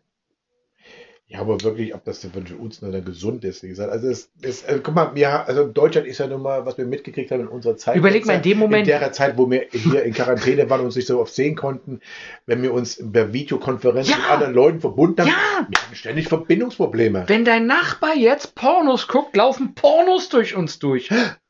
[1.35, 3.91] Ja, aber wirklich, ob das denn für uns dann gesund ist, wie gesagt.
[3.91, 6.85] Also, es, es, äh, guck mal, wir, also Deutschland ist ja nun mal, was wir
[6.85, 7.97] mitgekriegt haben in unserer Zeit.
[7.97, 10.85] Überleg mal, in dem Moment- In der Zeit, wo wir hier in Quarantäne waren und
[10.87, 11.99] uns nicht so oft sehen konnten,
[12.45, 14.15] wenn wir uns per Videokonferenz Ja!
[14.15, 15.67] mit anderen Leuten verbunden haben, Ja!
[15.69, 17.25] wir hatten ständig Verbindungsprobleme.
[17.27, 21.09] Wenn dein Nachbar jetzt Pornos guckt, laufen Pornos durch uns durch.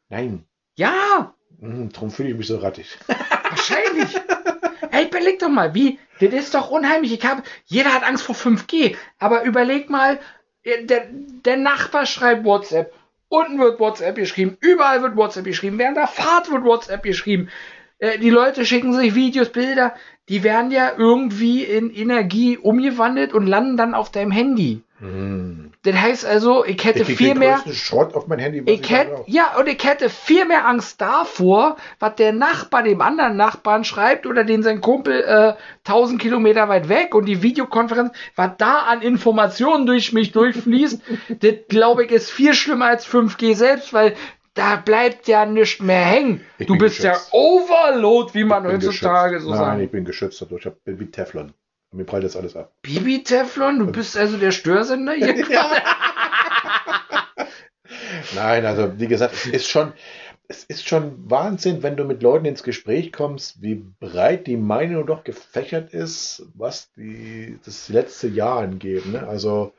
[0.10, 0.46] Nein,
[0.78, 2.98] Ja, hm, darum fühle ich mich so rattig.
[3.50, 4.10] wahrscheinlich.
[4.92, 7.14] Ey, überleg doch mal, wie, das ist doch unheimlich.
[7.14, 10.20] Ich hab, jeder hat Angst vor 5G, aber überleg mal,
[10.66, 12.94] der, der Nachbar schreibt WhatsApp.
[13.28, 17.50] Unten wird WhatsApp geschrieben, überall wird WhatsApp geschrieben, während der Fahrt wird WhatsApp geschrieben.
[18.00, 19.96] Äh, die Leute schicken sich Videos, Bilder,
[20.30, 24.82] die werden ja irgendwie in Energie umgewandelt und landen dann auf deinem Handy.
[25.00, 25.74] Hm.
[25.84, 27.62] Das heißt also, ich hätte Ich viel mehr.
[27.74, 28.64] Schrott auf mein Handy.
[28.66, 33.36] Ich hätte, ja, und ich hätte viel mehr Angst davor, was der Nachbar dem anderen
[33.36, 35.54] Nachbarn schreibt oder den sein Kumpel äh,
[35.86, 41.02] 1000 Kilometer weit weg und die Videokonferenz, was da an Informationen durch mich durchfließt,
[41.40, 44.16] das glaube ich ist viel schlimmer als 5G selbst, weil
[44.54, 46.46] da bleibt ja nichts mehr hängen.
[46.58, 47.30] Ich du bist geschützt.
[47.34, 49.82] ja Overload, wie man heutzutage so Nein, sagt.
[49.82, 50.66] ich bin geschützt dadurch.
[50.66, 51.54] Ich bin wie Teflon.
[51.96, 52.74] Mir prallt das alles ab.
[52.82, 55.34] Bibi Teflon, du bist also der Störsender hier.
[58.36, 59.94] Nein, also wie gesagt, es ist schon,
[60.48, 65.08] es ist schon Wahnsinn, wenn du mit Leuten ins Gespräch kommst, wie breit die Meinung
[65.08, 69.06] doch gefächert ist, was die, das letzte Jahr angeht.
[69.06, 69.26] Ne?
[69.26, 69.74] Also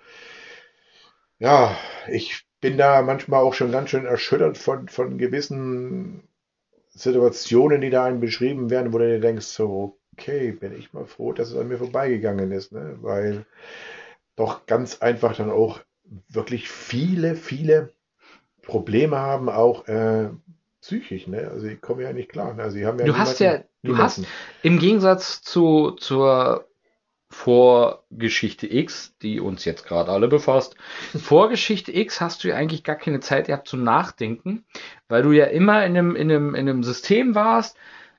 [1.38, 1.76] ja,
[2.08, 6.26] ich bin da manchmal auch schon ganz schön erschüttert von, von gewissen
[6.88, 11.06] Situationen, die da einem beschrieben werden, wo du dir denkst, so, okay, bin ich mal
[11.06, 12.96] froh, dass es an mir vorbeigegangen ist, ne?
[13.00, 13.44] weil
[14.34, 15.80] doch ganz einfach dann auch
[16.28, 17.92] wirklich viele, viele
[18.62, 20.30] Probleme haben, auch äh,
[20.80, 21.26] psychisch.
[21.26, 21.48] Ne?
[21.50, 22.54] Also die kommen ja nicht klar.
[22.54, 22.62] Ne?
[22.62, 24.02] Also ja Du hast ja, du niemanden.
[24.02, 24.26] hast
[24.62, 26.66] im Gegensatz zu, zur
[27.28, 30.76] Vorgeschichte X, die uns jetzt gerade alle befasst,
[31.14, 34.64] Vorgeschichte X hast du ja eigentlich gar keine Zeit gehabt zum Nachdenken,
[35.08, 37.76] weil du ja immer in einem, in einem, in einem System warst,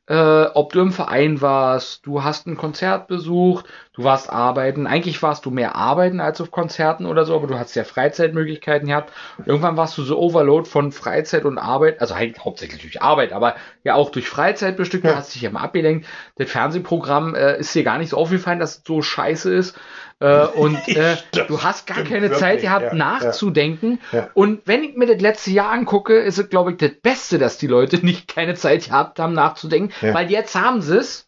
[0.07, 3.65] äh, ob du im Verein warst, du hast ein Konzert besucht,
[3.97, 4.87] du warst arbeiten.
[4.87, 8.87] Eigentlich warst du mehr arbeiten als auf Konzerten oder so, aber du hast ja Freizeitmöglichkeiten
[8.87, 9.11] gehabt.
[9.45, 13.55] Irgendwann warst du so overload von Freizeit und Arbeit, also halt hauptsächlich durch Arbeit, aber
[13.83, 15.03] ja auch durch Freizeit bestückt.
[15.03, 15.15] Du Ja.
[15.15, 16.07] hast dich ja mal abgelenkt.
[16.35, 19.77] Das Fernsehprogramm äh, ist dir gar nicht so aufgefallen, dass es so scheiße ist.
[20.19, 23.99] Äh, und äh, du hast gar keine Zeit wirklich, gehabt, ja, nachzudenken.
[24.11, 24.29] Ja.
[24.33, 27.57] Und wenn ich mir das letzte Jahr angucke, ist es, glaube ich, das Beste, dass
[27.57, 31.27] die Leute nicht keine Zeit gehabt haben, nachzudenken, weil jetzt haben sie es.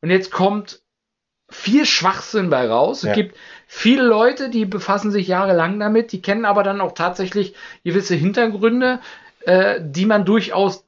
[0.00, 0.80] Und jetzt kommt
[1.54, 3.02] viel Schwachsinn bei raus.
[3.02, 3.10] Ja.
[3.10, 3.36] Es gibt
[3.66, 9.00] viele Leute, die befassen sich jahrelang damit, die kennen aber dann auch tatsächlich gewisse Hintergründe,
[9.42, 10.84] äh, die man durchaus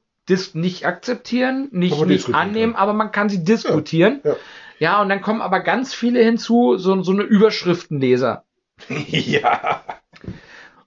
[0.54, 2.82] nicht akzeptieren, nicht, nicht annehmen, kann.
[2.82, 4.20] aber man kann sie diskutieren.
[4.24, 4.36] Ja.
[4.78, 8.44] Ja, und dann kommen aber ganz viele hinzu, so, so eine Überschriftenleser.
[9.08, 9.82] ja.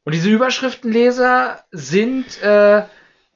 [0.03, 2.83] Und diese Überschriftenleser sind, äh,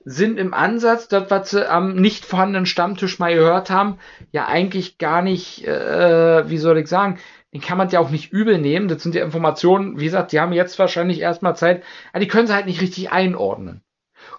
[0.05, 3.99] sind im Ansatz, das, was sie am nicht vorhandenen Stammtisch mal gehört haben,
[4.31, 7.19] ja eigentlich gar nicht, äh, wie soll ich sagen,
[7.53, 8.87] den kann man ja auch nicht übel nehmen.
[8.87, 12.47] Das sind ja Informationen, wie gesagt, die haben jetzt wahrscheinlich erstmal Zeit, aber die können
[12.47, 13.81] sie halt nicht richtig einordnen.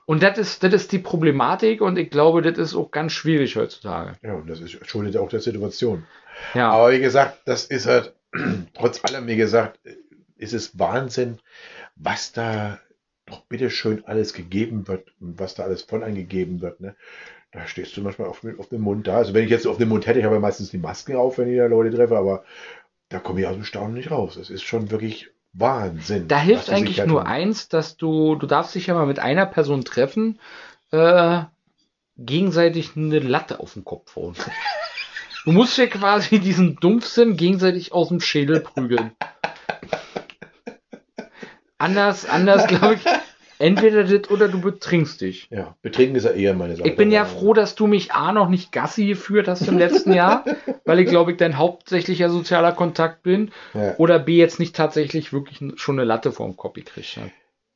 [0.06, 3.56] Und das ist, das ist die Problematik und ich glaube, das ist auch ganz schwierig
[3.56, 4.16] heutzutage.
[4.22, 6.04] Ja, und das ist, schuldet auch der Situation.
[6.54, 8.14] Ja, Aber wie gesagt, das ist halt,
[8.74, 9.78] trotz allem, wie gesagt,
[10.36, 11.38] ist es Wahnsinn,
[11.96, 12.78] was da
[13.26, 16.80] doch bitteschön alles gegeben wird und was da alles von angegeben wird.
[16.80, 16.94] Ne?
[17.52, 19.16] Da stehst du manchmal auf, auf dem Mund da.
[19.16, 21.38] Also wenn ich jetzt auf dem Mund hätte, ich habe ja meistens die Maske auf,
[21.38, 22.44] wenn ich da Leute treffe, aber
[23.08, 24.34] da komme ich aus dem Staunen nicht raus.
[24.36, 26.28] Das ist schon wirklich Wahnsinn.
[26.28, 29.46] Da hilft eigentlich da nur eins, dass du, du darfst dich ja mal mit einer
[29.46, 30.40] Person treffen,
[30.90, 31.42] äh,
[32.16, 34.34] gegenseitig eine Latte auf den Kopf hauen.
[35.44, 39.10] Du musst ja quasi diesen Dumpfsinn gegenseitig aus dem Schädel prügeln.
[41.84, 43.04] Anders, anders glaube ich.
[43.60, 45.48] Entweder das oder du betrinkst dich.
[45.50, 46.88] Ja, betrinken ist ja eher meine Sache.
[46.88, 50.12] Ich bin ja froh, dass du mich A noch nicht Gassi geführt hast im letzten
[50.12, 50.44] Jahr,
[50.84, 53.52] weil ich glaube ich dein hauptsächlicher sozialer Kontakt bin.
[53.72, 53.94] Ja.
[53.98, 57.30] Oder B jetzt nicht tatsächlich wirklich schon eine Latte vorm Kopf gekriegt habe.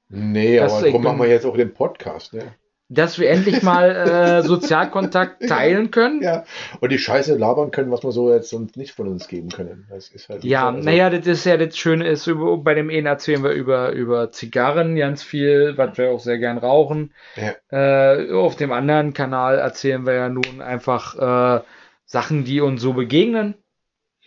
[0.09, 2.55] Nee, Das- aber darum machen wir jetzt auch den Podcast, ne?
[2.89, 6.23] Dass wir endlich mal äh, Sozialkontakt teilen können.
[6.23, 6.45] Ja.
[6.81, 9.87] Und die Scheiße labern können, was wir so jetzt sonst nicht von uns geben können.
[9.91, 12.91] Das ist halt Ja, also, naja, das ist ja das Schöne ist, über, bei dem
[12.91, 17.13] einen erzählen wir über, über Zigarren ganz viel, was wir auch sehr gern rauchen.
[17.37, 17.55] Ja.
[17.71, 21.63] Äh, auf dem anderen Kanal erzählen wir ja nun einfach äh,
[22.05, 23.55] Sachen, die uns so begegnen.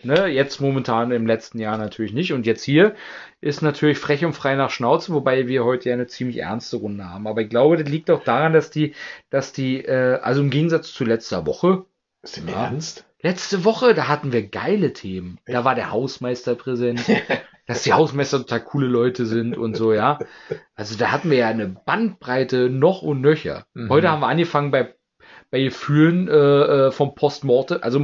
[0.04, 2.34] Ne, jetzt momentan im letzten Jahr natürlich nicht.
[2.34, 2.96] Und jetzt hier
[3.40, 7.10] ist natürlich frech und frei nach Schnauze, wobei wir heute ja eine ziemlich ernste Runde
[7.10, 7.28] haben.
[7.28, 8.94] Aber ich glaube, das liegt auch daran, dass die,
[9.30, 11.86] dass die, äh, also im Gegensatz zu letzter Woche,
[12.24, 12.66] Ist im Ja.
[12.66, 13.06] Ernst?
[13.24, 15.40] Letzte Woche, da hatten wir geile Themen.
[15.46, 17.02] Da war der Hausmeister präsent,
[17.68, 20.18] dass die Hausmeister total coole Leute sind und so, ja.
[20.74, 23.68] Also da hatten wir ja eine Bandbreite noch und nöcher.
[23.76, 23.90] Mhm.
[23.90, 24.96] Heute haben wir angefangen bei,
[25.52, 26.32] bei Gefühlen äh,
[26.88, 28.02] äh, vom Postmorte, also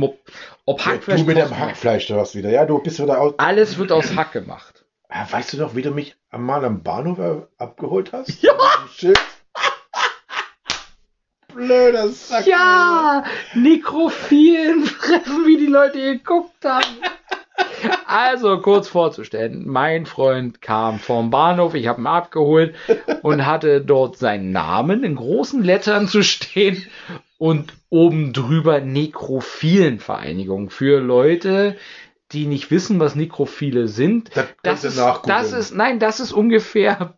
[0.65, 1.21] ob, Hackfleisch.
[1.21, 1.57] du mit dem.
[1.57, 2.49] Hackfleisch, du hast wieder.
[2.49, 3.33] Ja, du bist wieder aus.
[3.37, 4.83] Alles wird aus Hack gemacht.
[5.09, 8.41] Ah, Weißt du noch, wie du mich einmal am Bahnhof abgeholt hast?
[8.43, 8.51] Ja!
[8.93, 9.17] Schild?
[11.55, 12.45] Blöder Sack.
[12.45, 13.23] Ja,
[13.55, 16.97] Nekrophilen fressen, wie die Leute geguckt haben.
[18.05, 22.75] Also, kurz vorzustellen, mein Freund kam vom Bahnhof, ich habe ihn abgeholt
[23.23, 26.85] und hatte dort seinen Namen in großen Lettern zu stehen
[27.37, 31.77] und oben drüber Nekrophilenvereinigung für Leute,
[32.31, 34.31] die nicht wissen, was Nekrophile sind.
[34.35, 37.13] Das, Das ist, das ist, nein, das ist ungefähr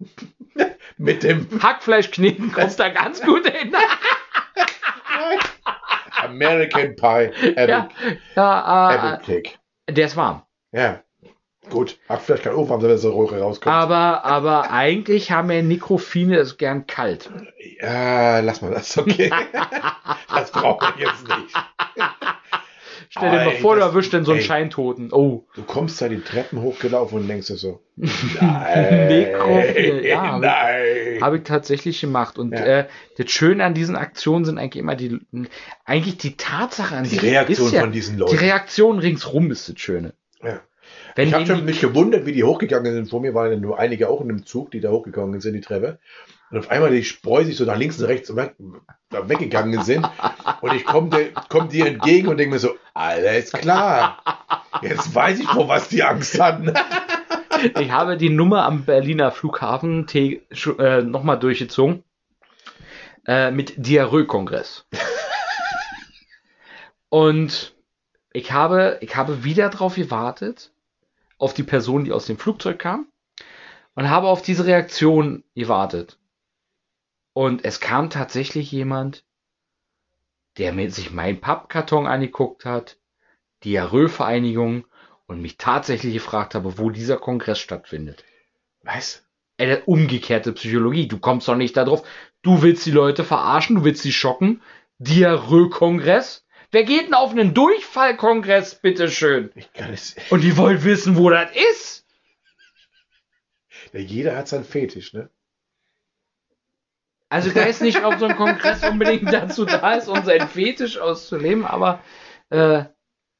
[0.97, 3.73] mit dem Hackfleischkneten, kommt da ganz gut hin.
[6.21, 7.89] American Pie Apple, Ja,
[8.35, 9.57] ja Apple äh, Cake.
[9.89, 10.43] der ist warm.
[10.71, 11.01] Ja.
[11.69, 11.97] Gut.
[12.09, 13.73] Hackfleisch kann auch warm sein, wenn so Röhre rauskommt.
[13.73, 17.29] Aber, aber eigentlich haben ja Nekrophile es gern kalt.
[17.81, 19.31] Ja, lass mal das, okay.
[20.33, 21.55] das brauche ich jetzt nicht.
[23.11, 24.45] Stell dir mal vor, du erwischt dann so einen ey.
[24.45, 25.11] Scheintoten.
[25.11, 25.47] Oh.
[25.55, 31.19] Du kommst da die Treppen hochgelaufen und denkst dir so, nein, Nekrophil, ja, nein.
[31.19, 32.37] Habe ich tatsächlich gemacht.
[32.37, 32.65] Und Ja.
[32.65, 35.19] äh, das Schöne an diesen Aktionen sind eigentlich immer die,
[35.85, 38.37] eigentlich die Tatsache an Die Reaktion ja, von diesen Die Leuten.
[38.37, 40.13] Reaktion ringsrum ist das Schöne.
[40.43, 40.61] Ja.
[41.19, 43.09] Wenn ich habe schon mich gewundert, wie die hochgegangen sind.
[43.09, 45.99] Vor mir waren nur einige auch in dem Zug, die da hochgegangen sind, die Treppe.
[46.49, 48.55] Und auf einmal die Spreu sich so nach links und rechts weg,
[49.09, 50.09] weggegangen sind.
[50.61, 54.23] Und ich komme dir, komm dir entgegen und denke mir so, alles klar.
[54.81, 56.73] Jetzt weiß ich, vor was die Angst hatten.
[57.81, 62.05] ich habe die Nummer am Berliner Flughafen äh, nochmal durchgezogen.
[63.27, 64.85] Äh, mit Diarrhoe-Kongress.
[67.09, 67.75] Und
[68.31, 70.71] ich habe, ich habe wieder drauf gewartet,
[71.39, 73.07] auf die Person, die aus dem Flugzeug kam,
[73.95, 76.19] und habe auf diese Reaktion gewartet.
[77.33, 79.23] Und es kam tatsächlich jemand,
[80.57, 82.97] der mir sich meinen Pappkarton angeguckt hat,
[83.63, 84.85] Diarrhoe-Vereinigung,
[85.25, 88.23] und mich tatsächlich gefragt habe, wo dieser Kongress stattfindet.
[88.81, 89.25] Was?
[89.57, 91.07] Das umgekehrte Psychologie.
[91.07, 92.07] Du kommst doch nicht da drauf.
[92.41, 94.61] Du willst die Leute verarschen, du willst sie schocken.
[94.97, 96.47] Diarrhoe-Kongress?
[96.71, 99.51] Wer geht denn auf einen Durchfallkongress, bitteschön?
[99.55, 100.15] Ich kann es.
[100.29, 102.05] Und die wollen wissen, wo das ist.
[103.93, 105.29] Ja, jeder hat seinen Fetisch, ne?
[107.29, 110.97] Also ich weiß nicht, ob so ein Kongress unbedingt dazu da ist, um seinen Fetisch
[110.97, 112.03] auszuleben, aber
[112.49, 112.85] äh,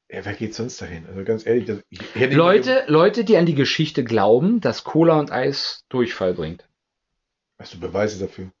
[0.08, 1.06] Ja, wer geht sonst dahin?
[1.06, 1.78] Also ganz ehrlich, das,
[2.14, 6.68] Leute, Leute, die an die Geschichte glauben, dass Cola und Eis Durchfall bringt.
[7.58, 8.52] Hast du Beweise dafür?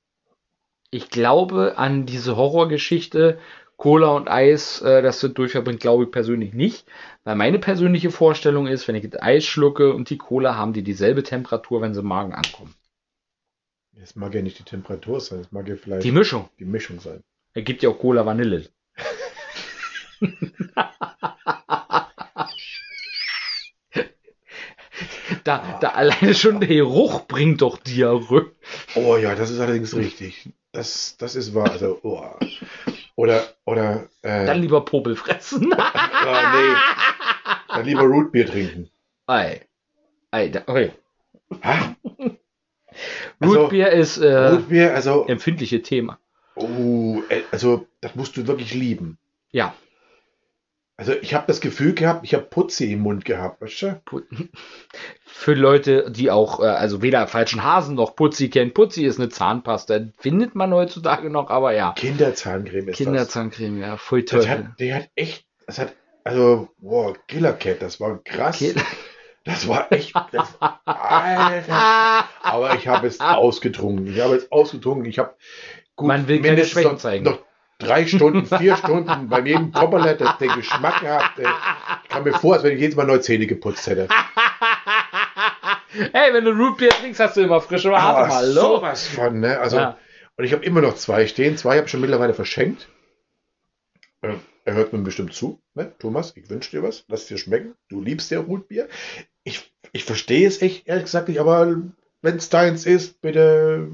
[0.90, 3.38] Ich glaube an diese Horrorgeschichte
[3.80, 6.84] Cola und Eis, äh, das Durchfall bringt, glaube ich persönlich nicht.
[7.24, 10.82] Weil meine persönliche Vorstellung ist, wenn ich das Eis schlucke und die Cola, haben die
[10.82, 12.74] dieselbe Temperatur, wenn sie im Magen ankommen.
[13.96, 16.50] Es mag ja nicht die Temperatur sein, es mag ja vielleicht Die die, Mischung.
[16.58, 17.22] Mischung sein.
[17.54, 18.68] Es gibt ja auch Cola Vanille.
[25.44, 28.52] da, da alleine schon der Geruch bringt doch Diarrhoe.
[28.94, 30.50] Oh ja, das ist allerdings richtig.
[30.72, 31.70] Das, das ist wahr.
[31.70, 32.22] Also, oh.
[33.20, 35.74] Oder, oder, äh, Dann lieber Popel fressen.
[35.76, 36.74] ah, nee.
[37.68, 38.88] Dann lieber Rootbier trinken.
[39.26, 39.60] Ei.
[40.30, 40.92] Ei, da, okay.
[41.62, 41.96] Ha?
[43.38, 46.18] Also, Rootbeer ist äh, Rootbier, also, empfindliche Thema.
[46.56, 49.18] oh, äh, also, das musst du wirklich lieben.
[49.52, 49.74] Ja.
[51.00, 54.00] Also, ich habe das Gefühl gehabt, ich habe Putzi im Mund gehabt, weißt du?
[55.24, 58.74] Für Leute, die auch, äh, also weder falschen Hasen noch Putzi kennen.
[58.74, 60.00] Putzi ist eine Zahnpasta.
[60.18, 61.92] Findet man heutzutage noch, aber ja.
[61.96, 64.30] Kinderzahncreme ist Kinderzahncreme, ja, voll das.
[64.32, 64.54] Das toll.
[64.54, 65.94] hat, der hat echt, das hat,
[66.24, 68.58] also, wow, Killer Cat, das war krass.
[68.58, 68.74] Kill-
[69.44, 70.14] Das war echt.
[70.32, 70.48] Das,
[70.84, 72.24] Alter.
[72.42, 74.06] Aber ich habe es ausgetrunken.
[74.06, 75.06] Ich habe es ausgetrunken.
[75.06, 75.34] Ich habe
[75.96, 77.24] gut Man will keine Schwächen zeigen.
[77.24, 77.38] noch
[77.80, 81.38] drei Stunden, vier Stunden bei jedem Kopperlet der, der Geschmack gehabt.
[81.38, 81.46] Ey.
[82.04, 84.08] Ich kam mir vor, als wenn ich jedes Mal neue Zähne geputzt hätte.
[86.12, 88.44] Hey, wenn du Root Beer trinkst, hast du immer frische Warte Aber mal.
[88.46, 89.58] sowas von, ne?
[89.58, 89.98] Also, Ja.
[90.36, 91.56] und ich habe immer noch zwei stehen.
[91.56, 92.88] Zwei habe ich schon mittlerweile verschenkt.
[94.22, 95.92] Äh, Er hört mir bestimmt zu, ne?
[95.98, 97.04] Thomas, ich wünsche dir was.
[97.08, 97.74] Lass es dir schmecken.
[97.88, 98.88] Du liebst ja Rotbier.
[99.42, 101.76] Ich, ich verstehe es echt, ehrlich gesagt nicht, aber
[102.22, 103.90] wenn es deins ist, bitte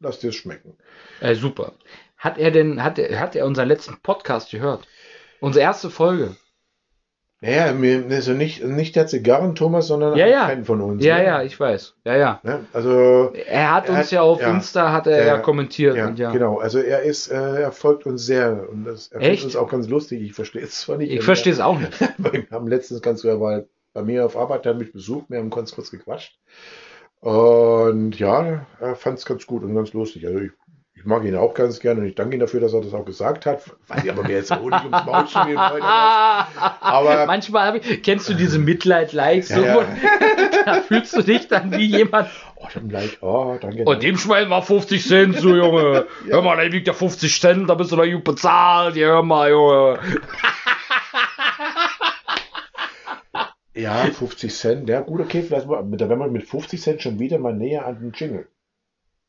[0.00, 0.76] lass dir es schmecken.
[1.20, 1.74] Äh, super.
[2.20, 4.86] Hat er denn, hat er, hat er unseren letzten Podcast gehört?
[5.40, 6.36] Unsere erste Folge.
[7.42, 10.46] Naja, mir also nicht, nicht der Zigarren, Thomas, sondern Ja, ja.
[10.46, 11.02] Fan von uns.
[11.02, 11.24] Ja, ne?
[11.24, 11.94] ja, ich weiß.
[12.04, 12.40] Ja, ja.
[12.42, 12.66] Ne?
[12.74, 14.50] Also, Er hat Er uns hat- ja auf ja.
[14.50, 15.96] Insta hat er ja, kommentiert.
[16.18, 16.58] ja, genau.
[16.58, 19.40] Also er ist, äh, er folgt uns sehr und das, er Echt?
[19.40, 20.20] findet uns auch ganz lustig.
[20.20, 21.10] Ich verstehe es zwar nicht.
[21.10, 21.98] Ich verstehe es auch nicht.
[22.18, 23.62] Wir haben letztens ganz, er war
[23.94, 26.38] bei mir auf Arbeit, der hat mich besucht, wir haben ganz kurz gequatscht.
[27.20, 30.26] Und ja, er fand es ganz gut und ganz lustig.
[30.26, 30.50] Also ich,
[31.00, 33.06] ich mag ihn auch ganz gerne und ich danke ihm dafür, dass er das auch
[33.06, 33.62] gesagt hat.
[33.88, 35.86] Weiß ich aber mir jetzt Honig ums Maul schmieren wollte.
[35.86, 39.48] Aber Manchmal habe ich, kennst du diese Mitleid-Likes?
[39.48, 39.86] Ja, so, ja.
[40.66, 42.28] Da fühlst du dich dann wie jemand.
[42.56, 43.84] oh, dann Like, oh, danke.
[43.84, 46.06] Und dem schmeißen wir 50 Cent, so Junge.
[46.26, 48.94] Hör mal, da wiegt ja 50 Cent, da bist du doch gut bezahlt.
[48.96, 50.00] Ja, hör mal, Junge.
[53.74, 54.88] ja, 50 Cent.
[54.90, 57.86] Ja, gut, okay, vielleicht mal, da wären wir mit 50 Cent schon wieder mal näher
[57.86, 58.46] an den Jingle.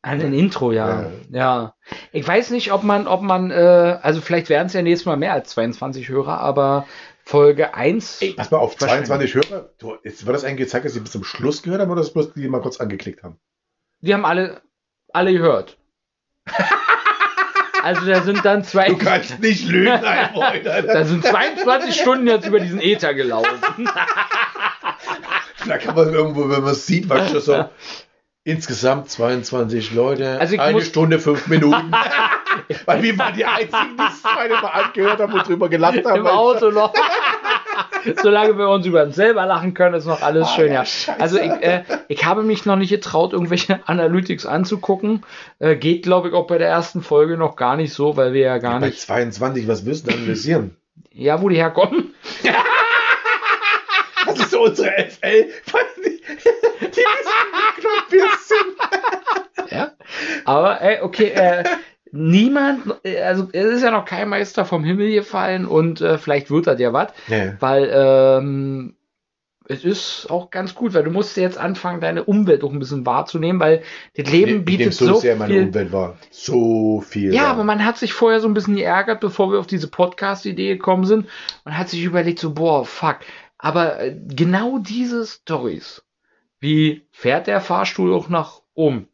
[0.04, 1.02] An ein Intro, ja.
[1.02, 1.12] Ja.
[1.30, 1.76] Ja.
[2.12, 5.18] Ich weiß nicht, ob man, ob man, äh, also vielleicht werden es ja nächstes Mal
[5.18, 6.88] mehr als 22 Hörer, aber
[7.24, 8.22] Folge 1.
[8.22, 9.08] Ey, pass mal auf, Wahrscheinlich.
[9.08, 9.70] 22 Hörer.
[9.78, 12.14] Du, jetzt wird das eigentlich gezeigt, dass sie bis zum Schluss gehört haben oder dass
[12.14, 13.38] bloß die mal kurz angeklickt haben?
[14.02, 14.62] Die haben alle,
[15.14, 15.78] alle gehört.
[17.84, 21.04] Also da sind dann zwei, Du kannst nicht lügen, ein Freund, da Alter.
[21.04, 23.58] sind 22 Stunden jetzt über diesen Ether gelaufen.
[25.68, 27.70] Da kann man irgendwo, wenn man es sieht, manchmal so.
[28.44, 31.92] Insgesamt 22 Leute, Also eine Stunde, fünf Minuten.
[32.86, 36.18] Weil wir waren die Einzigen, die es zweite Mal angehört haben und drüber gelacht haben.
[36.22, 36.94] Im Auto noch.
[38.24, 40.86] Solange wir uns über uns selber lachen können, ist noch alles Ah, schön, ja, ja.
[40.86, 41.20] scheiße.
[41.20, 45.24] Also ich, äh, ich habe mich noch nicht getraut, irgendwelche Analytics anzugucken.
[45.60, 48.42] Äh, geht, glaube ich, auch bei der ersten Folge noch gar nicht so, weil wir
[48.42, 50.76] ja gar Bei nicht, 22, was willst du analysieren?
[51.14, 52.14] ja, wo die herkommen.
[54.64, 55.46] Ist unsere FL.
[56.82, 59.72] Die wie klug wir sind.
[59.72, 59.92] Ja.
[60.46, 61.64] Aber, ey, okay, äh,
[62.12, 66.52] niemand, äh, also es ist ja noch kein Meister vom Himmel gefallen und äh, vielleicht
[66.52, 67.54] wird das ja was, Nee.
[67.60, 68.96] weil ähm,
[69.68, 73.06] es ist auch ganz gut, weil du musst jetzt anfangen, deine Umwelt auch ein bisschen
[73.06, 73.84] wahrzunehmen, weil
[74.18, 75.64] das Leben nehme bietet so sehr meine viel.
[75.64, 76.18] Umwelt wahr.
[76.30, 77.34] So viel.
[77.34, 77.50] Ja, wahr.
[77.52, 81.06] aber man hat sich vorher so ein bisschen geärgert, bevor wir auf diese Podcast-Idee gekommen
[81.06, 81.28] sind
[81.64, 83.20] und hat sich überlegt, so, boah, fuck.
[83.62, 86.04] Aber äh, genau diese Stories,
[86.60, 89.08] wie fährt der Fahrstuhl auch nach oben,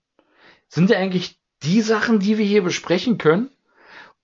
[0.69, 3.49] sind ja eigentlich die Sachen, die wir hier besprechen können.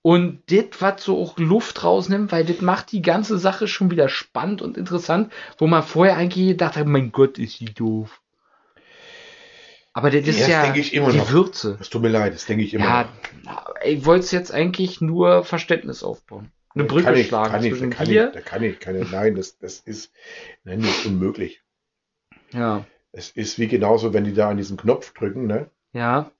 [0.00, 4.08] Und das, was so auch Luft rausnimmt, weil das macht die ganze Sache schon wieder
[4.08, 8.20] spannend und interessant, wo man vorher eigentlich gedacht hat, mein Gott, ist die doof.
[9.94, 11.30] Aber das ist das ja immer die noch.
[11.30, 11.78] Würze.
[11.80, 13.08] Es tut mir leid, das denke ich immer Ja,
[13.44, 13.74] noch.
[13.84, 16.50] ich wollte jetzt eigentlich nur Verständnis aufbauen.
[16.74, 18.26] Eine Brücke kann ich, schlagen kann ich, zwischen kann dir.
[18.28, 20.12] ich, da kann ich, kann ich, nein, das, das ist,
[20.64, 21.62] nein, das ist unmöglich.
[22.52, 26.30] Ja, Es ist wie genauso, wenn die da an diesen Knopf drücken, ne, ja,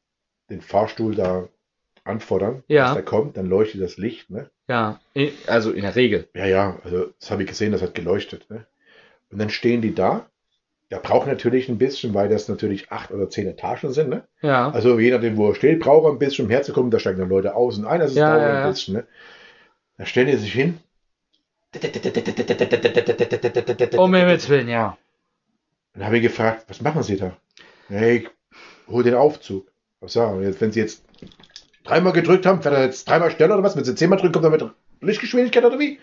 [0.50, 1.48] den Fahrstuhl da
[2.04, 2.84] anfordern, Ja.
[2.84, 4.50] dass der kommt, dann leuchtet das Licht, ne?
[4.68, 5.00] ja.
[5.46, 6.28] Also in der Regel.
[6.34, 8.66] Ja, ja, also das habe ich gesehen, das hat geleuchtet, ne?
[9.30, 10.26] Und dann stehen die da.
[10.90, 14.26] Der braucht natürlich ein bisschen, weil das natürlich acht oder zehn Etagen sind, ne?
[14.42, 14.70] Ja.
[14.70, 16.90] Also je nachdem, wo er steht, braucht er ein bisschen, um herzukommen.
[16.90, 19.06] Da steigen dann Leute aus und ein, das ist Ja, dauert ja, ein bisschen, ne?
[19.96, 20.80] Da stellen die sich hin.
[23.96, 24.96] Um Himmels Willen, ja.
[25.92, 27.36] Dann habe ich gefragt, was machen Sie da?
[27.88, 28.30] Hey, ich
[28.88, 29.70] hol den Aufzug.
[30.00, 30.42] Was sagen?
[30.42, 31.04] Jetzt, wenn Sie jetzt
[31.84, 33.76] dreimal gedrückt haben, fährt er jetzt dreimal schneller oder was?
[33.76, 34.64] Wenn Sie zehnmal drücken, kommt er mit
[35.00, 36.00] Lichtgeschwindigkeit oder wie?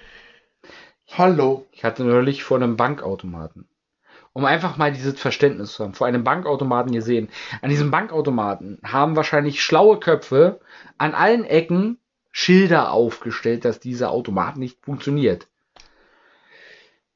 [1.09, 1.67] Hallo.
[1.71, 3.67] Ich hatte neulich vor einem Bankautomaten.
[4.33, 5.93] Um einfach mal dieses Verständnis zu haben.
[5.93, 7.29] Vor einem Bankautomaten gesehen.
[7.61, 10.61] An diesem Bankautomaten haben wahrscheinlich schlaue Köpfe
[10.97, 11.97] an allen Ecken
[12.31, 15.47] Schilder aufgestellt, dass dieser Automat nicht funktioniert.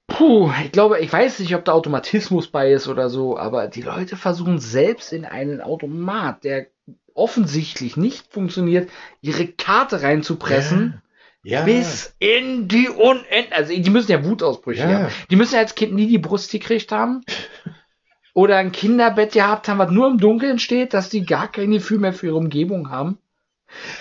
[0.07, 3.81] Puh, ich glaube, ich weiß nicht, ob da Automatismus bei ist oder so, aber die
[3.81, 6.67] Leute versuchen selbst in einen Automat, der
[7.15, 8.89] offensichtlich nicht funktioniert,
[9.21, 11.01] ihre Karte reinzupressen.
[11.43, 11.63] Ja.
[11.63, 13.25] Bis in die Unend.
[13.51, 14.87] Also die müssen ja Wutausbrüche Ja.
[14.87, 15.07] haben.
[15.29, 17.21] Die müssen ja als Kind nie die Brust gekriegt haben.
[18.33, 21.99] Oder ein Kinderbett gehabt haben, was nur im Dunkeln steht, dass die gar kein Gefühl
[21.99, 23.17] mehr für ihre Umgebung haben.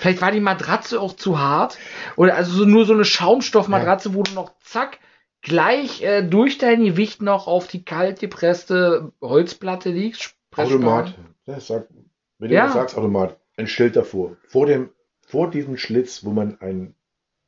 [0.01, 1.79] Vielleicht war die Matratze auch zu hart.
[2.17, 4.99] Oder also so, nur so eine Schaumstoffmatratze, wo du noch zack
[5.43, 10.35] gleich äh, durch dein Gewicht noch auf die kalt gepresste Holzplatte liegst.
[10.57, 11.15] Automat.
[11.47, 11.91] Das sagt,
[12.39, 12.65] wenn du Ja.
[12.67, 13.39] das sagst, Automat.
[13.57, 14.37] Ein Schild davor.
[14.49, 14.91] Vor, dem,
[15.27, 16.95] vor diesem Schlitz, wo man ein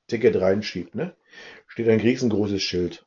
[0.06, 1.16] Ticket reinschiebt, ne,
[1.66, 3.04] steht ein riesengroßes Schild.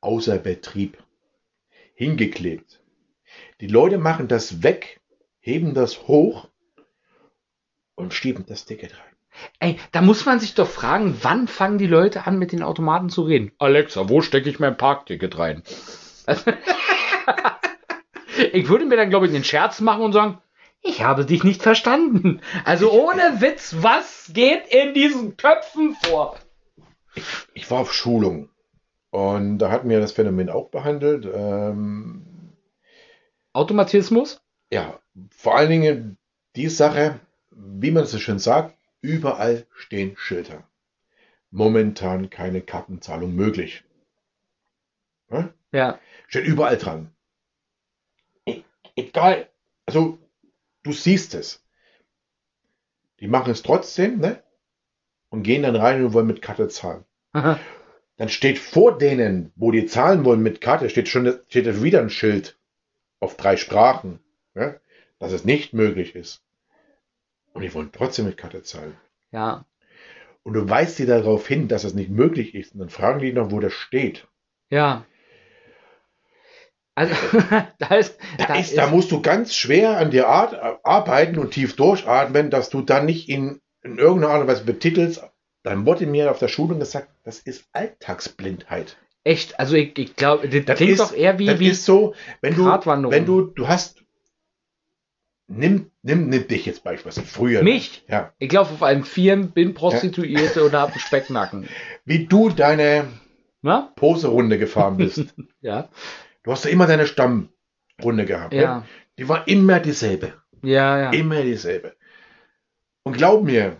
[0.00, 1.02] Außer Betrieb.
[1.94, 2.80] Hingeklebt.
[3.60, 5.00] Die Leute machen das weg,
[5.40, 6.48] heben das hoch
[8.00, 9.16] und schieben das Ticket rein.
[9.60, 13.10] Ey, da muss man sich doch fragen, wann fangen die Leute an, mit den Automaten
[13.10, 13.52] zu reden?
[13.58, 15.62] Alexa, wo stecke ich mein Parkticket rein?
[16.26, 16.52] Also,
[18.52, 20.38] ich würde mir dann, glaube ich, den Scherz machen und sagen,
[20.82, 22.40] ich habe dich nicht verstanden.
[22.64, 26.36] Also ohne Witz, was geht in diesen Köpfen vor?
[27.54, 28.48] Ich war auf Schulung
[29.10, 31.28] und da hatten wir das Phänomen auch behandelt.
[31.32, 32.54] Ähm,
[33.52, 34.40] Automatismus?
[34.70, 34.98] ja,
[35.30, 36.18] vor allen Dingen
[36.56, 37.20] die Sache,
[37.50, 40.68] wie man so schön sagt, überall stehen Schilder.
[41.50, 43.84] Momentan keine Kartenzahlung möglich.
[45.30, 45.52] Ja?
[45.72, 45.98] Ja.
[46.28, 47.12] Steht überall dran.
[48.46, 48.62] E
[48.96, 49.48] egal.
[49.86, 50.18] Also,
[50.82, 51.64] du siehst es.
[53.18, 54.42] Die machen es trotzdem, ne?
[55.28, 57.04] Und gehen dann rein und wollen mit Karte zahlen.
[58.16, 62.10] Dann steht vor denen, wo die zahlen wollen mit Karte, steht schon steht wieder ein
[62.10, 62.58] Schild
[63.20, 64.18] auf drei Sprachen,
[64.54, 64.76] ja,
[65.18, 66.42] dass es nicht möglich ist.
[67.52, 68.96] Und die wollen trotzdem mit Karte zahlen.
[69.32, 69.64] ja.
[70.42, 72.72] Und du weist sie darauf hin, dass es nicht möglich ist.
[72.72, 74.26] Und dann fragen die noch, wo das steht.
[74.70, 75.04] Ja.
[76.94, 77.14] Also,
[77.78, 81.76] da ist, Da, ist, da musst du ganz schwer an dir ar arbeiten und tief
[81.76, 85.22] durchatmen, dass du dann nicht in, in irgendeiner Art und Weise betitelst.
[85.62, 88.96] Dann wurde mir auf der Schulung gesagt, das ist Alltagsblindheit.
[89.24, 91.84] echt, also ich, ich glaube, das, Das klingt ist, doch eher wie, das wie ist
[91.84, 94.02] so, wenn du, wenn du, du hast,
[95.50, 97.62] nimm, nimm, nimm dich jetzt beispielsweise früher.
[97.62, 98.04] mich.
[98.08, 98.32] Ja.
[98.38, 101.68] Ich laufe auf einem Vieren, bin Prostituierte und habe einen Specknacken.
[102.04, 103.08] Wie du deine
[103.60, 103.92] Na?
[103.96, 105.34] Poserunde gefahren bist.
[105.60, 105.90] Ja.
[106.42, 108.54] du hast ja immer deine Stammrunde gehabt.
[108.54, 108.62] Ne?
[108.62, 108.86] Ja.
[109.18, 110.32] Die war immer dieselbe.
[110.62, 111.10] Ja, ja.
[111.10, 111.94] Immer dieselbe.
[113.02, 113.76] Und glaub mir,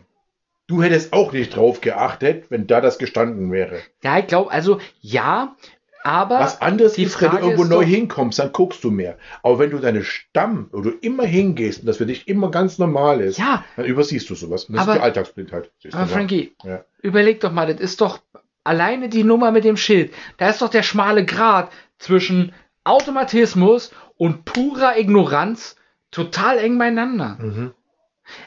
[0.67, 3.81] du hättest auch nicht drauf geachtet, wenn da das gestanden wäre.
[4.03, 5.57] Ja, ich glaube, also ja,
[6.03, 9.17] aber Was anderes die ist, wenn du irgendwo neu doch- hinkommst, dann guckst du mehr.
[9.43, 12.79] Aber wenn du deine Stamm, wo du immer hingehst und das für dich immer ganz
[12.79, 14.65] normal ist, ja, dann übersiehst du sowas.
[14.65, 15.71] Und das Aber- ist die Alltagsblindheit.
[15.93, 16.07] Aber.
[16.07, 16.85] Frankie, Ja.
[17.03, 18.21] überleg doch mal, das ist doch
[18.65, 20.13] alleine die Nummer mit dem Schild.
[20.39, 22.53] Da ist doch der schmale Grat zwischen
[22.85, 25.77] Automatismus und purer Ignoranz
[26.11, 27.37] total eng beieinander.
[27.41, 27.73] Mhm.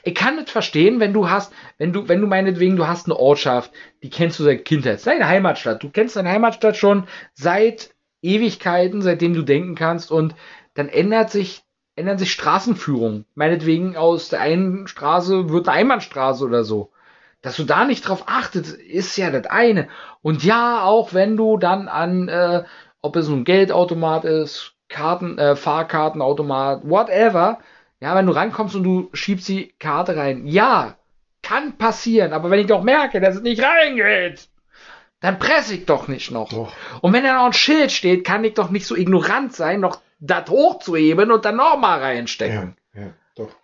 [0.03, 3.17] Ich kann nicht verstehen, wenn du hast, wenn du, wenn du meinetwegen, du hast eine
[3.17, 3.71] Ortschaft,
[4.01, 5.83] die kennst du seit Kindheit, deine Heimatstadt.
[5.83, 10.35] Du kennst deine Heimatstadt schon seit Ewigkeiten, seitdem du denken kannst und
[10.73, 11.63] dann ändert sich,
[11.95, 13.25] ändern sich Straßenführungen.
[13.35, 16.91] Meinetwegen aus der einen Straße wird eine Einbahnstraße oder so.
[17.41, 19.89] Dass du da nicht drauf achtet, ist ja das eine.
[20.21, 22.63] Und ja, auch wenn du dann an, äh,
[23.01, 27.59] ob es ein Geldautomat ist, Karten, äh, Fahrkartenautomat, whatever,
[28.03, 30.97] ja, wenn du rankommst und du schiebst die Karte rein, ja,
[31.41, 34.49] kann passieren, aber wenn ich doch merke, dass es nicht reingeht,
[35.21, 36.49] dann presse ich doch nicht noch.
[36.49, 36.73] Doch.
[37.01, 40.01] Und wenn da noch ein Schild steht, kann ich doch nicht so ignorant sein, noch
[40.19, 42.75] das hochzuheben und dann nochmal reinstecken.
[42.93, 43.55] Ja, ja, doch.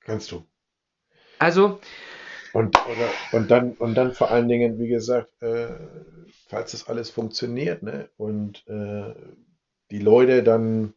[0.00, 0.44] Kannst du.
[1.38, 1.80] Also,
[2.52, 5.68] Und, oder, und, dann, und dann vor allen Dingen, wie gesagt, äh,
[6.46, 9.14] falls das alles funktioniert, ne, und äh,
[9.90, 10.92] die Leute dann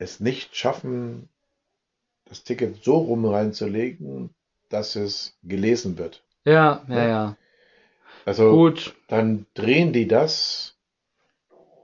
[0.00, 1.28] es nicht schaffen,
[2.24, 4.30] das Ticket so rum reinzulegen,
[4.68, 6.24] dass es gelesen wird.
[6.44, 7.08] ja, ja, Ja.
[7.08, 7.36] ja.
[8.26, 8.94] Also Gut.
[9.08, 10.76] dann drehen die das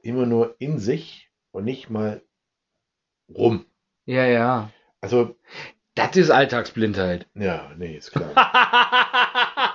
[0.02, 2.20] immer nur in sich und nicht mal
[3.34, 3.64] rum.
[4.04, 4.70] Ja, ja.
[5.00, 5.34] Also,
[5.94, 7.26] Das ist Alltagsblindheit.
[7.34, 8.34] ja, nee, ist klar.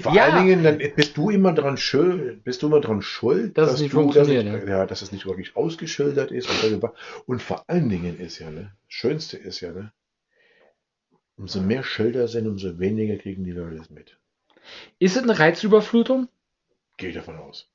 [0.00, 0.24] Vor Ja.
[0.24, 3.80] allen Dingen, dann bist du immer dran schuld, bist du immer dran schuld, Dass es
[3.80, 4.42] nicht du, dass, es- ja.
[4.42, 6.48] ja, dass es nicht wirklich ausgeschildert ist.
[6.72, 6.84] Und,
[7.26, 9.92] und vor allen Dingen ist ja, ne, das Schönste ist ja, ne,
[11.36, 14.16] umso mehr Schilder sind, umso weniger kriegen die Leute es mit.
[14.98, 16.28] Ist es eine Reizüberflutung?
[16.96, 17.68] Gehe ich davon aus.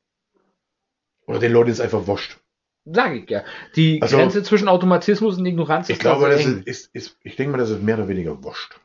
[1.25, 2.37] Oder den Leuten ist einfach wurscht.
[2.85, 3.43] Sag ich ja.
[3.75, 7.35] Die Also- Grenze zwischen Automatismus und Ignoranz Ich ist glaube, das ist, ist, ist, ich
[7.35, 8.79] denke mal, das ist mehr oder weniger wurscht.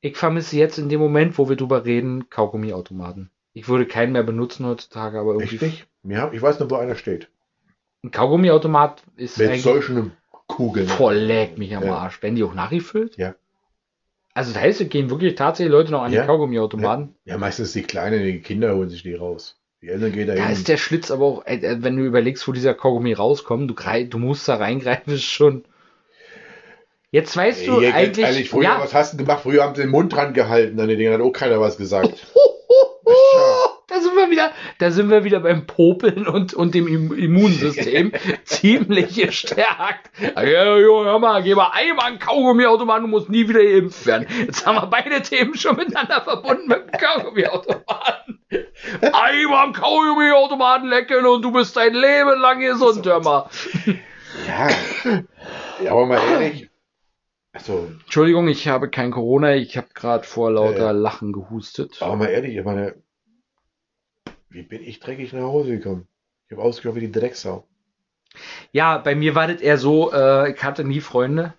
[0.00, 3.30] Ich vermisse jetzt in dem Moment, wo wir drüber reden, Kaugummiautomaten.
[3.52, 5.64] Ich würde keinen mehr benutzen heutzutage, aber irgendwie.
[5.64, 5.86] Nicht?
[6.04, 7.28] Ja, ich weiß noch, wo einer steht.
[8.04, 10.12] Ein Kaugummiautomat ist Mit solchen
[10.46, 10.86] Kugeln.
[10.86, 11.96] voll leck mich am Ja.
[11.96, 12.22] Arsch.
[12.22, 13.16] Werden die auch nachgefüllt?
[13.16, 13.34] Ja.
[14.34, 16.20] Also das heißt, es gehen wirklich tatsächlich Leute noch an Ja.
[16.22, 17.16] die Kaugummiautomaten.
[17.24, 19.56] Ja, meistens die Kleinen, die Kinder holen sich die raus.
[19.82, 20.52] Die Eltern gehen da Da hin.
[20.52, 24.18] ist der Schlitz aber auch, äh, wenn du überlegst, wo dieser Kaugummi rauskommt, du, du
[24.18, 25.64] musst da reingreifen, ist schon.
[27.10, 28.26] Jetzt weißt du ganz eigentlich.
[28.26, 29.40] ehrlich, früher, ja, was hast du gemacht?
[29.42, 32.10] Früher haben sie den Mund dran gehalten, an den Dingen hat auch keiner was gesagt.
[33.88, 38.12] da sind wir wieder, da sind wir wieder beim Popeln und, und dem Im- Immunsystem
[38.44, 40.10] ziemlich gestärkt.
[40.36, 44.26] Ja, jo, hör mal, geh mal einmal einen Kaugummiautomaten, du musst nie wieder geimpft werden.
[44.46, 48.38] Jetzt haben wir beide Themen schon miteinander verbunden mit dem Kaugummiautomaten.
[49.00, 53.48] Einmal am Kaugummiautomaten lecken und du bist dein Leben lang gesund, hör mal.
[54.46, 54.68] Ja.
[55.82, 56.68] ja, aber mal ehrlich.
[57.58, 60.92] Also, Entschuldigung, ich habe kein Corona, ich habe gerade vor lauter Äh.
[60.92, 62.00] Lachen gehustet.
[62.00, 62.94] aber mal ehrlich, ich meine,
[64.48, 66.06] wie bin ich dreckig nach Hause gekommen?
[66.46, 67.66] Ich habe ausgeschaut wie die Drecksau.
[68.72, 71.54] Ja, bei mir war das eher so, äh, ich hatte nie Freunde.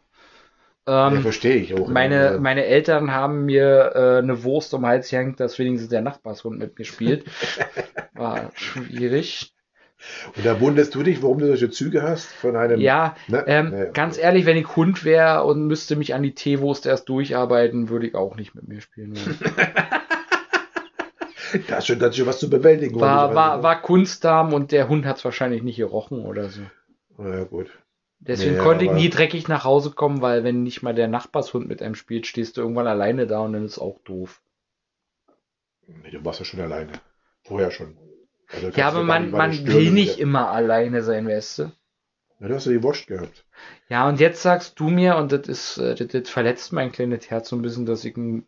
[0.87, 1.87] ja, Ähm, verstehe ich auch.
[1.87, 6.01] Meine, meine Eltern haben mir äh, eine Wurst um den Hals gehängt, dass wenigstens der
[6.01, 7.25] Nachbarshund mitgespielt.
[8.13, 9.53] War schwierig.
[10.35, 12.79] Und da wunderst du dich, warum du solche Züge hast von einem.
[12.79, 13.43] Ja, Ne?
[13.47, 13.91] ähm, Ja, ja.
[13.91, 18.07] ganz ehrlich, wenn ich Hund wäre und müsste mich an die Teewurst erst durcharbeiten, würde
[18.07, 19.13] ich auch nicht mit mir spielen.
[21.67, 22.99] Da ist schon, da ist schon was zu bewältigen.
[22.99, 23.35] War, oder?
[23.35, 26.61] war, war Kunstdarm und der Hund hat es wahrscheinlich nicht gerochen oder so.
[27.17, 27.71] Ja, gut.
[28.19, 31.67] Deswegen Ja, konnte ich nie dreckig nach Hause kommen, weil wenn nicht mal der Nachbarshund
[31.67, 34.41] mit einem spielt, stehst du irgendwann alleine da und dann ist auch doof.
[35.87, 36.91] Nee, du warst ja schon alleine.
[37.43, 37.97] Vorher schon.
[38.51, 41.71] Also Ja, du aber man, man will nicht wieder- immer alleine sein, weißt du?
[42.39, 43.45] Ja, du hast ja die Wurst gehabt.
[43.89, 47.29] Ja, und jetzt sagst du mir, und das ist, äh, das, das verletzt mein kleines
[47.29, 48.47] Herz so ein bisschen, dass ich ein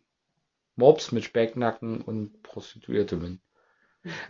[0.76, 3.40] Mops mit Specknacken und Prostituierte bin.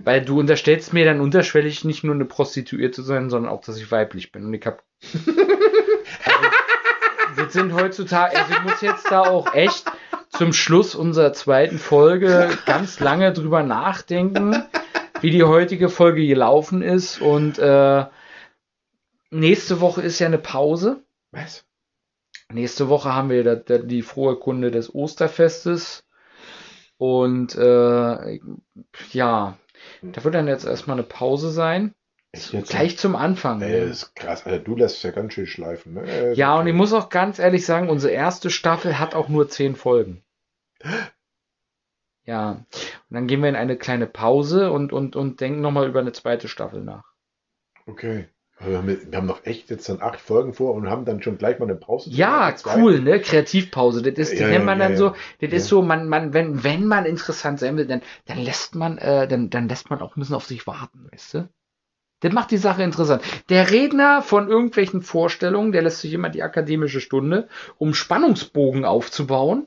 [0.01, 3.79] Weil du unterstellst mir dann unterschwellig nicht nur eine Prostituierte zu sein, sondern auch, dass
[3.79, 4.45] ich weiblich bin.
[4.45, 4.83] Und ich hab.
[6.25, 6.49] also,
[7.37, 9.91] das sind heutzutage, also ich muss jetzt da auch echt
[10.31, 14.63] zum Schluss unserer zweiten Folge ganz lange drüber nachdenken,
[15.23, 17.21] wie die heutige Folge gelaufen ist.
[17.21, 18.05] Und äh,
[19.31, 21.03] nächste Woche ist ja eine Pause.
[21.31, 21.65] Was?
[22.53, 26.05] Nächste Woche haben wir da, da die frohe Kunde des Osterfestes.
[26.99, 28.41] Und äh,
[29.13, 29.59] ja,
[30.03, 31.95] da wird dann jetzt erstmal eine Pause sein.
[32.33, 33.61] Gleich zum Anfang.
[33.61, 34.47] Ey, das ist krass.
[34.47, 35.95] Alter, du lässt ja ganz schön schleifen.
[35.95, 36.33] Ne?
[36.35, 39.77] Ja, und ich muss auch ganz ehrlich sagen, unsere erste Staffel hat auch nur zehn
[39.77, 40.23] Folgen.
[42.27, 42.67] Ja, und
[43.11, 46.49] dann gehen wir in eine kleine Pause und, und, und denken nochmal über eine zweite
[46.49, 47.05] Staffel nach.
[47.87, 48.29] Okay.
[48.59, 51.23] Aber Wir haben, wir haben noch echt jetzt dann acht Folgen vor und haben dann
[51.23, 52.11] schon gleich mal eine Pause.
[52.11, 53.21] Ja, cool, ne?
[53.21, 54.03] Kreativpause.
[54.03, 54.99] Das ist, das Ja, nennt man ja, dann ja.
[54.99, 58.75] so, das ist so, man, man, wenn, wenn man interessant sein will, dann, dann lässt
[58.75, 61.49] man, äh, dann, dann lässt man auch ein bisschen auf sich warten, weißt du?
[62.21, 63.23] Das macht die Sache interessant.
[63.51, 67.49] Der Redner von irgendwelchen Vorstellungen, der lässt sich immer die akademische Stunde,
[67.79, 69.67] um Spannungsbogen aufzubauen.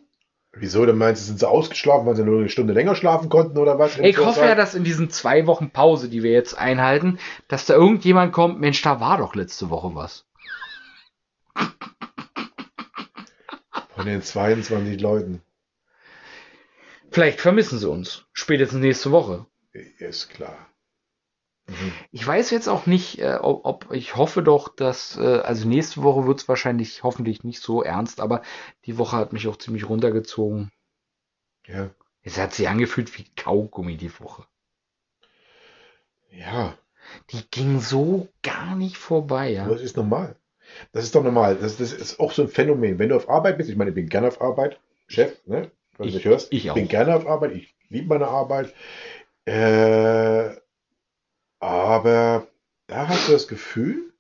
[0.58, 0.86] Wieso?
[0.86, 3.78] Dann meinst du, sind sie ausgeschlafen, weil sie nur eine Stunde länger schlafen konnten oder
[3.78, 3.98] was?
[4.00, 7.74] Ich hoffe ja, dass in diesen zwei Wochen Pause, die wir jetzt einhalten, dass da
[7.74, 10.26] irgendjemand kommt, Mensch, da war doch letzte Woche was.
[13.96, 15.42] Von den 22 Leuten.
[17.12, 18.26] Vielleicht vermissen sie uns.
[18.34, 19.46] Spätestens nächste Woche.
[20.00, 20.70] Ist klar.
[21.68, 21.92] Mhm.
[22.12, 26.04] Ich weiß jetzt auch nicht, äh, ob, ob ich hoffe doch, dass, äh, also nächste
[26.04, 28.42] Woche wird es wahrscheinlich hoffentlich nicht so ernst, aber
[28.86, 30.72] die Woche hat mich auch ziemlich runtergezogen.
[31.66, 31.90] Ja.
[32.22, 34.46] Es hat sich angefühlt wie Kaugummi die Woche.
[36.32, 36.78] Ja.
[37.32, 39.64] Die ging so gar nicht vorbei, ja.
[39.66, 40.36] Aber das ist normal.
[40.92, 41.56] Das ist doch normal.
[41.56, 42.98] Das, das ist auch so ein Phänomen.
[43.00, 45.72] Wenn du auf Arbeit bist, ich meine, ich bin gerne auf Arbeit, Chef, ne?
[45.98, 46.76] Wenn du Ich- mich hörst, ich auch.
[46.76, 48.74] bin gerne auf Arbeit, ich liebe meine Arbeit.
[49.46, 50.56] Äh,
[51.66, 52.48] aber
[52.88, 54.14] da hast du das Gefühl,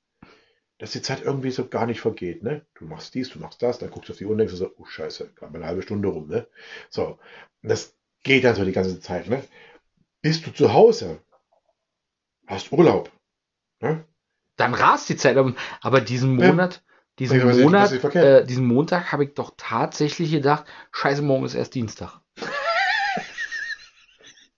[0.78, 2.66] dass die Zeit irgendwie so gar nicht vergeht, ne?
[2.76, 4.74] Du machst dies, du machst das, dann guckst du auf die Uhr und denkst so,
[4.78, 6.48] oh Scheiße, gerade mal eine halbe Stunde rum, ne?
[6.89, 7.20] So.
[7.62, 9.43] Und das geht dann so die ganze Zeit, ne?
[10.22, 11.20] Bist du zu Hause,
[12.48, 13.12] hast Urlaub,
[13.80, 14.04] ne?
[14.58, 15.38] Dann rast die Zeit,
[15.82, 16.48] aber, diesen Ja.
[16.48, 16.84] Monat,
[17.20, 21.56] diesen Ja, was Monat, äh, diesen Montag habe ich doch tatsächlich gedacht, scheiße, morgen ist
[21.56, 22.22] erst Dienstag.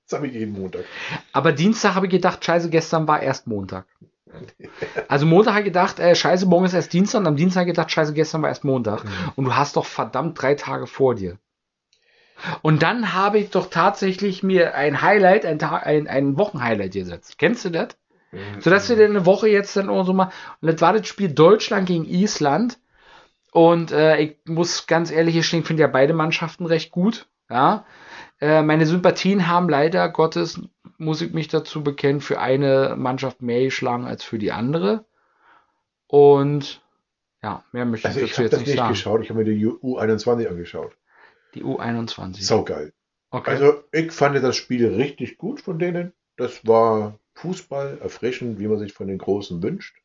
[0.10, 0.86] Das habe ich jeden Montag.
[1.34, 3.86] Aber Dienstag habe ich gedacht, scheiße, gestern war erst Montag.
[5.08, 7.70] Also Montag habe ich gedacht, äh, scheiße, morgen ist erst Dienstag und am Dienstag habe
[7.70, 9.04] ich gedacht, scheiße, gestern war erst Montag.
[9.36, 11.38] Und du hast doch verdammt drei Tage vor dir.
[12.62, 17.38] Und dann habe ich doch tatsächlich mir ein Highlight, ein, Ta- ein, ein Wochenhighlight gesetzt.
[17.38, 17.90] Kennst du das?
[18.60, 20.32] Sodass wir dann eine Woche jetzt dann auch so mal.
[20.62, 22.78] Und das war das Spiel Deutschland gegen Island.
[23.52, 27.28] Und äh, ich muss ganz ehrlich gestehen, ich finde ja beide Mannschaften recht gut.
[27.50, 27.86] Ja.
[28.40, 30.62] Äh, meine Sympathien haben leider Gottes,
[30.98, 35.06] muss ich mich dazu bekennen, für eine Mannschaft mehr geschlagen als für die andere.
[36.08, 36.82] Und
[37.44, 38.90] ja, mehr möchte Also ich ich dazu habe jetzt das nicht nicht sagen.
[38.94, 40.98] geschaut, ich habe mir die U21 angeschaut.
[41.54, 42.42] Die U21.
[42.42, 42.94] Sau geil.
[43.32, 43.52] okay.
[43.52, 46.14] Also ich fand das Spiel richtig gut von denen.
[46.36, 49.96] Das war Fußball, erfrischend, wie man sich von den Großen wünscht.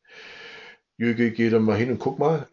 [0.97, 2.47] Jürgen, geh dann mal hin und guck mal.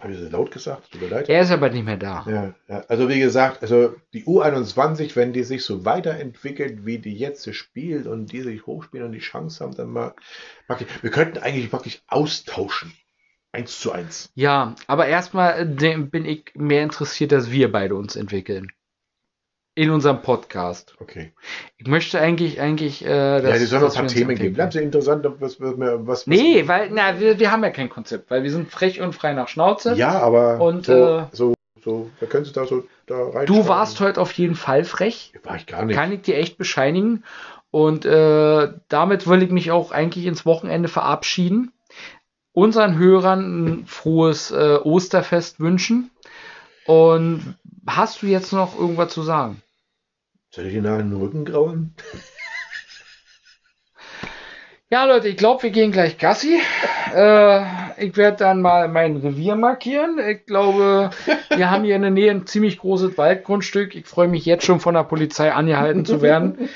[0.00, 0.90] Habe ich so laut gesagt?
[0.90, 1.28] Tut mir leid.
[1.28, 2.24] Er ist aber nicht mehr da.
[2.26, 7.14] Ja, ja, also wie gesagt, also die U21, wenn die sich so weiterentwickelt, wie die
[7.14, 10.14] jetzt spielt und die sich hochspielen und die Chance haben, dann mal,
[10.68, 12.92] mag ich, wir könnten eigentlich wirklich austauschen.
[13.52, 14.30] Eins zu eins.
[14.36, 18.70] Ja, aber erstmal äh, bin ich mehr interessiert, dass wir beide uns entwickeln.
[19.80, 20.94] In unserem Podcast.
[21.00, 21.32] Okay.
[21.78, 24.54] Ich möchte eigentlich, eigentlich, äh, Ja, die sollen noch dass ein paar Themen geben.
[24.54, 27.88] Bleibt sehr interessant, was, was, was, was Nee, weil, na, wir, wir haben ja kein
[27.88, 29.94] Konzept, weil wir sind frech und frei nach Schnauze.
[29.94, 33.46] Ja, aber Und, so, äh, so, so, da können Sie da so da rein.
[33.46, 35.32] Du warst heute auf jeden Fall frech.
[35.44, 35.96] War ich gar nicht.
[35.96, 37.24] Kann ich dir echt bescheinigen.
[37.70, 41.72] Und äh, damit will ich mich auch eigentlich ins Wochenende verabschieden.
[42.52, 46.10] Unseren Hörern ein frohes äh, Osterfest wünschen.
[46.84, 47.56] Und
[47.86, 49.62] hast du jetzt noch irgendwas zu sagen?
[50.50, 51.94] Soll ich Ihnen nach den Rücken grauen?
[54.92, 56.60] Ja, Leute, ich glaube, wir gehen gleich Gassi.
[57.14, 60.18] Äh, ich werde dann mal mein Revier markieren.
[60.18, 61.10] Ich glaube,
[61.54, 63.94] wir haben hier in der Nähe ein ziemlich großes Waldgrundstück.
[63.94, 66.68] Ich freue mich jetzt schon von der Polizei angehalten zu werden.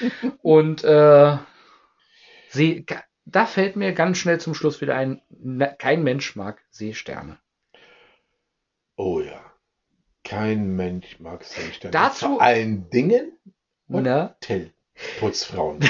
[0.42, 1.36] Und äh,
[2.50, 2.84] seh,
[3.24, 7.38] da fällt mir ganz schnell zum Schluss wieder ein, na, kein Mensch mag Seesterne.
[8.96, 9.40] Oh ja.
[10.22, 11.90] Kein Mensch mag Seesterne.
[11.90, 13.32] Dazu- Vor allen Dingen
[13.94, 14.34] Und Ne?
[15.20, 15.80] Putzfrauen.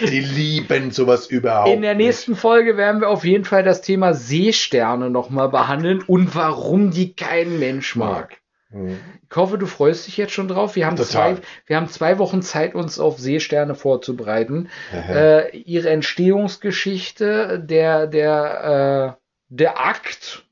[0.00, 4.12] Die lieben sowas überhaupt In der nächsten Folge werden wir auf jeden Fall das Thema
[4.12, 8.30] Seesterne nochmal behandeln und warum die kein Mensch mag.
[8.30, 8.42] nicht.
[8.70, 8.98] Hm.
[9.30, 10.76] Ich hoffe, du freust dich jetzt schon drauf.
[10.76, 11.36] Wir haben, Total.
[11.36, 14.68] zwei, wir haben zwei Wochen Zeit, uns auf Seesterne vorzubereiten.
[14.92, 20.44] Äh, ihre Entstehungsgeschichte, der, der, äh, der Akt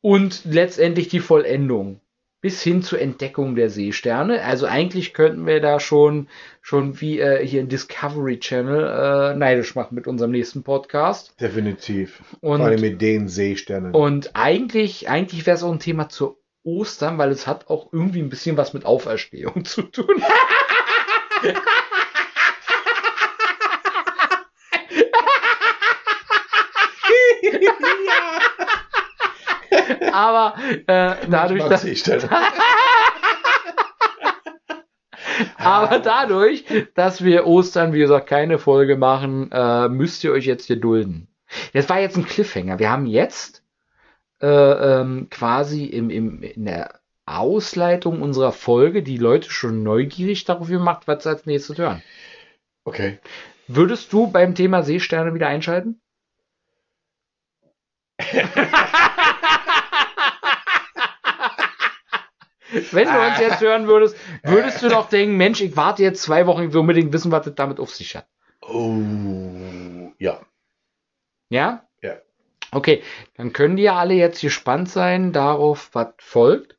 [0.00, 2.00] und letztendlich die Vollendung.
[2.44, 4.42] Bis hin zur Entdeckung der Seesterne.
[4.42, 6.28] Also eigentlich könnten wir da schon,
[6.60, 11.40] schon wie äh, hier in Discovery Channel äh, neidisch machen mit unserem nächsten Podcast.
[11.40, 12.22] Definitiv.
[12.42, 13.94] Und- Vor allem mit den Seesternen.
[13.94, 18.20] Und eigentlich, eigentlich wäre es auch ein Thema zu Ostern, weil es hat auch irgendwie
[18.20, 20.22] ein bisschen was mit Auferstehung zu tun.
[30.24, 30.54] Aber
[30.86, 32.30] äh, dadurch, dass, Seesterne.
[35.56, 40.66] aber dadurch, dass wir Ostern, wie gesagt, keine Folge machen, äh, müsst ihr euch jetzt
[40.66, 41.26] hier dulden.
[41.72, 42.78] Das war jetzt ein Cliffhanger.
[42.78, 43.64] Wir haben jetzt
[44.40, 50.68] äh, ähm, quasi im, im, in der Ausleitung unserer Folge die Leute schon neugierig darauf
[50.68, 52.04] gemacht, was sie als nächstes hören.
[52.84, 53.18] Okay.
[53.66, 56.00] Würdest du beim Thema Seesterne wieder einschalten?
[62.92, 66.46] Wenn du uns jetzt hören würdest, würdest du doch denken, Mensch, ich warte jetzt zwei
[66.46, 68.26] Wochen, ich will unbedingt wissen, was das damit auf sich hat.
[68.60, 70.40] Oh, ja.
[71.50, 71.86] Ja?
[72.02, 72.16] Ja.
[72.70, 73.02] Okay,
[73.36, 76.76] dann können die ja alle jetzt gespannt sein darauf, was folgt.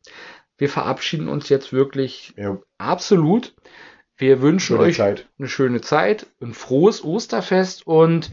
[0.58, 2.58] Wir verabschieden uns jetzt wirklich ja.
[2.78, 3.56] absolut.
[4.18, 5.28] Wir wünschen Schöne euch Zeit.
[5.38, 8.32] eine schöne Zeit, ein frohes Osterfest und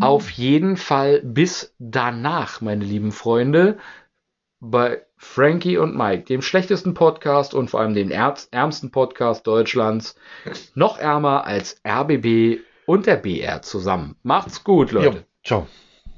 [0.00, 3.78] auf jeden Fall bis danach, meine lieben Freunde,
[4.60, 10.14] bei Frankie und Mike, dem schlechtesten Podcast und vor allem dem ärmsten Podcast Deutschlands,
[10.74, 14.16] noch ärmer als RBB und der BR zusammen.
[14.22, 15.18] Macht's gut, Leute.
[15.18, 15.24] Jo.
[15.44, 15.66] Ciao.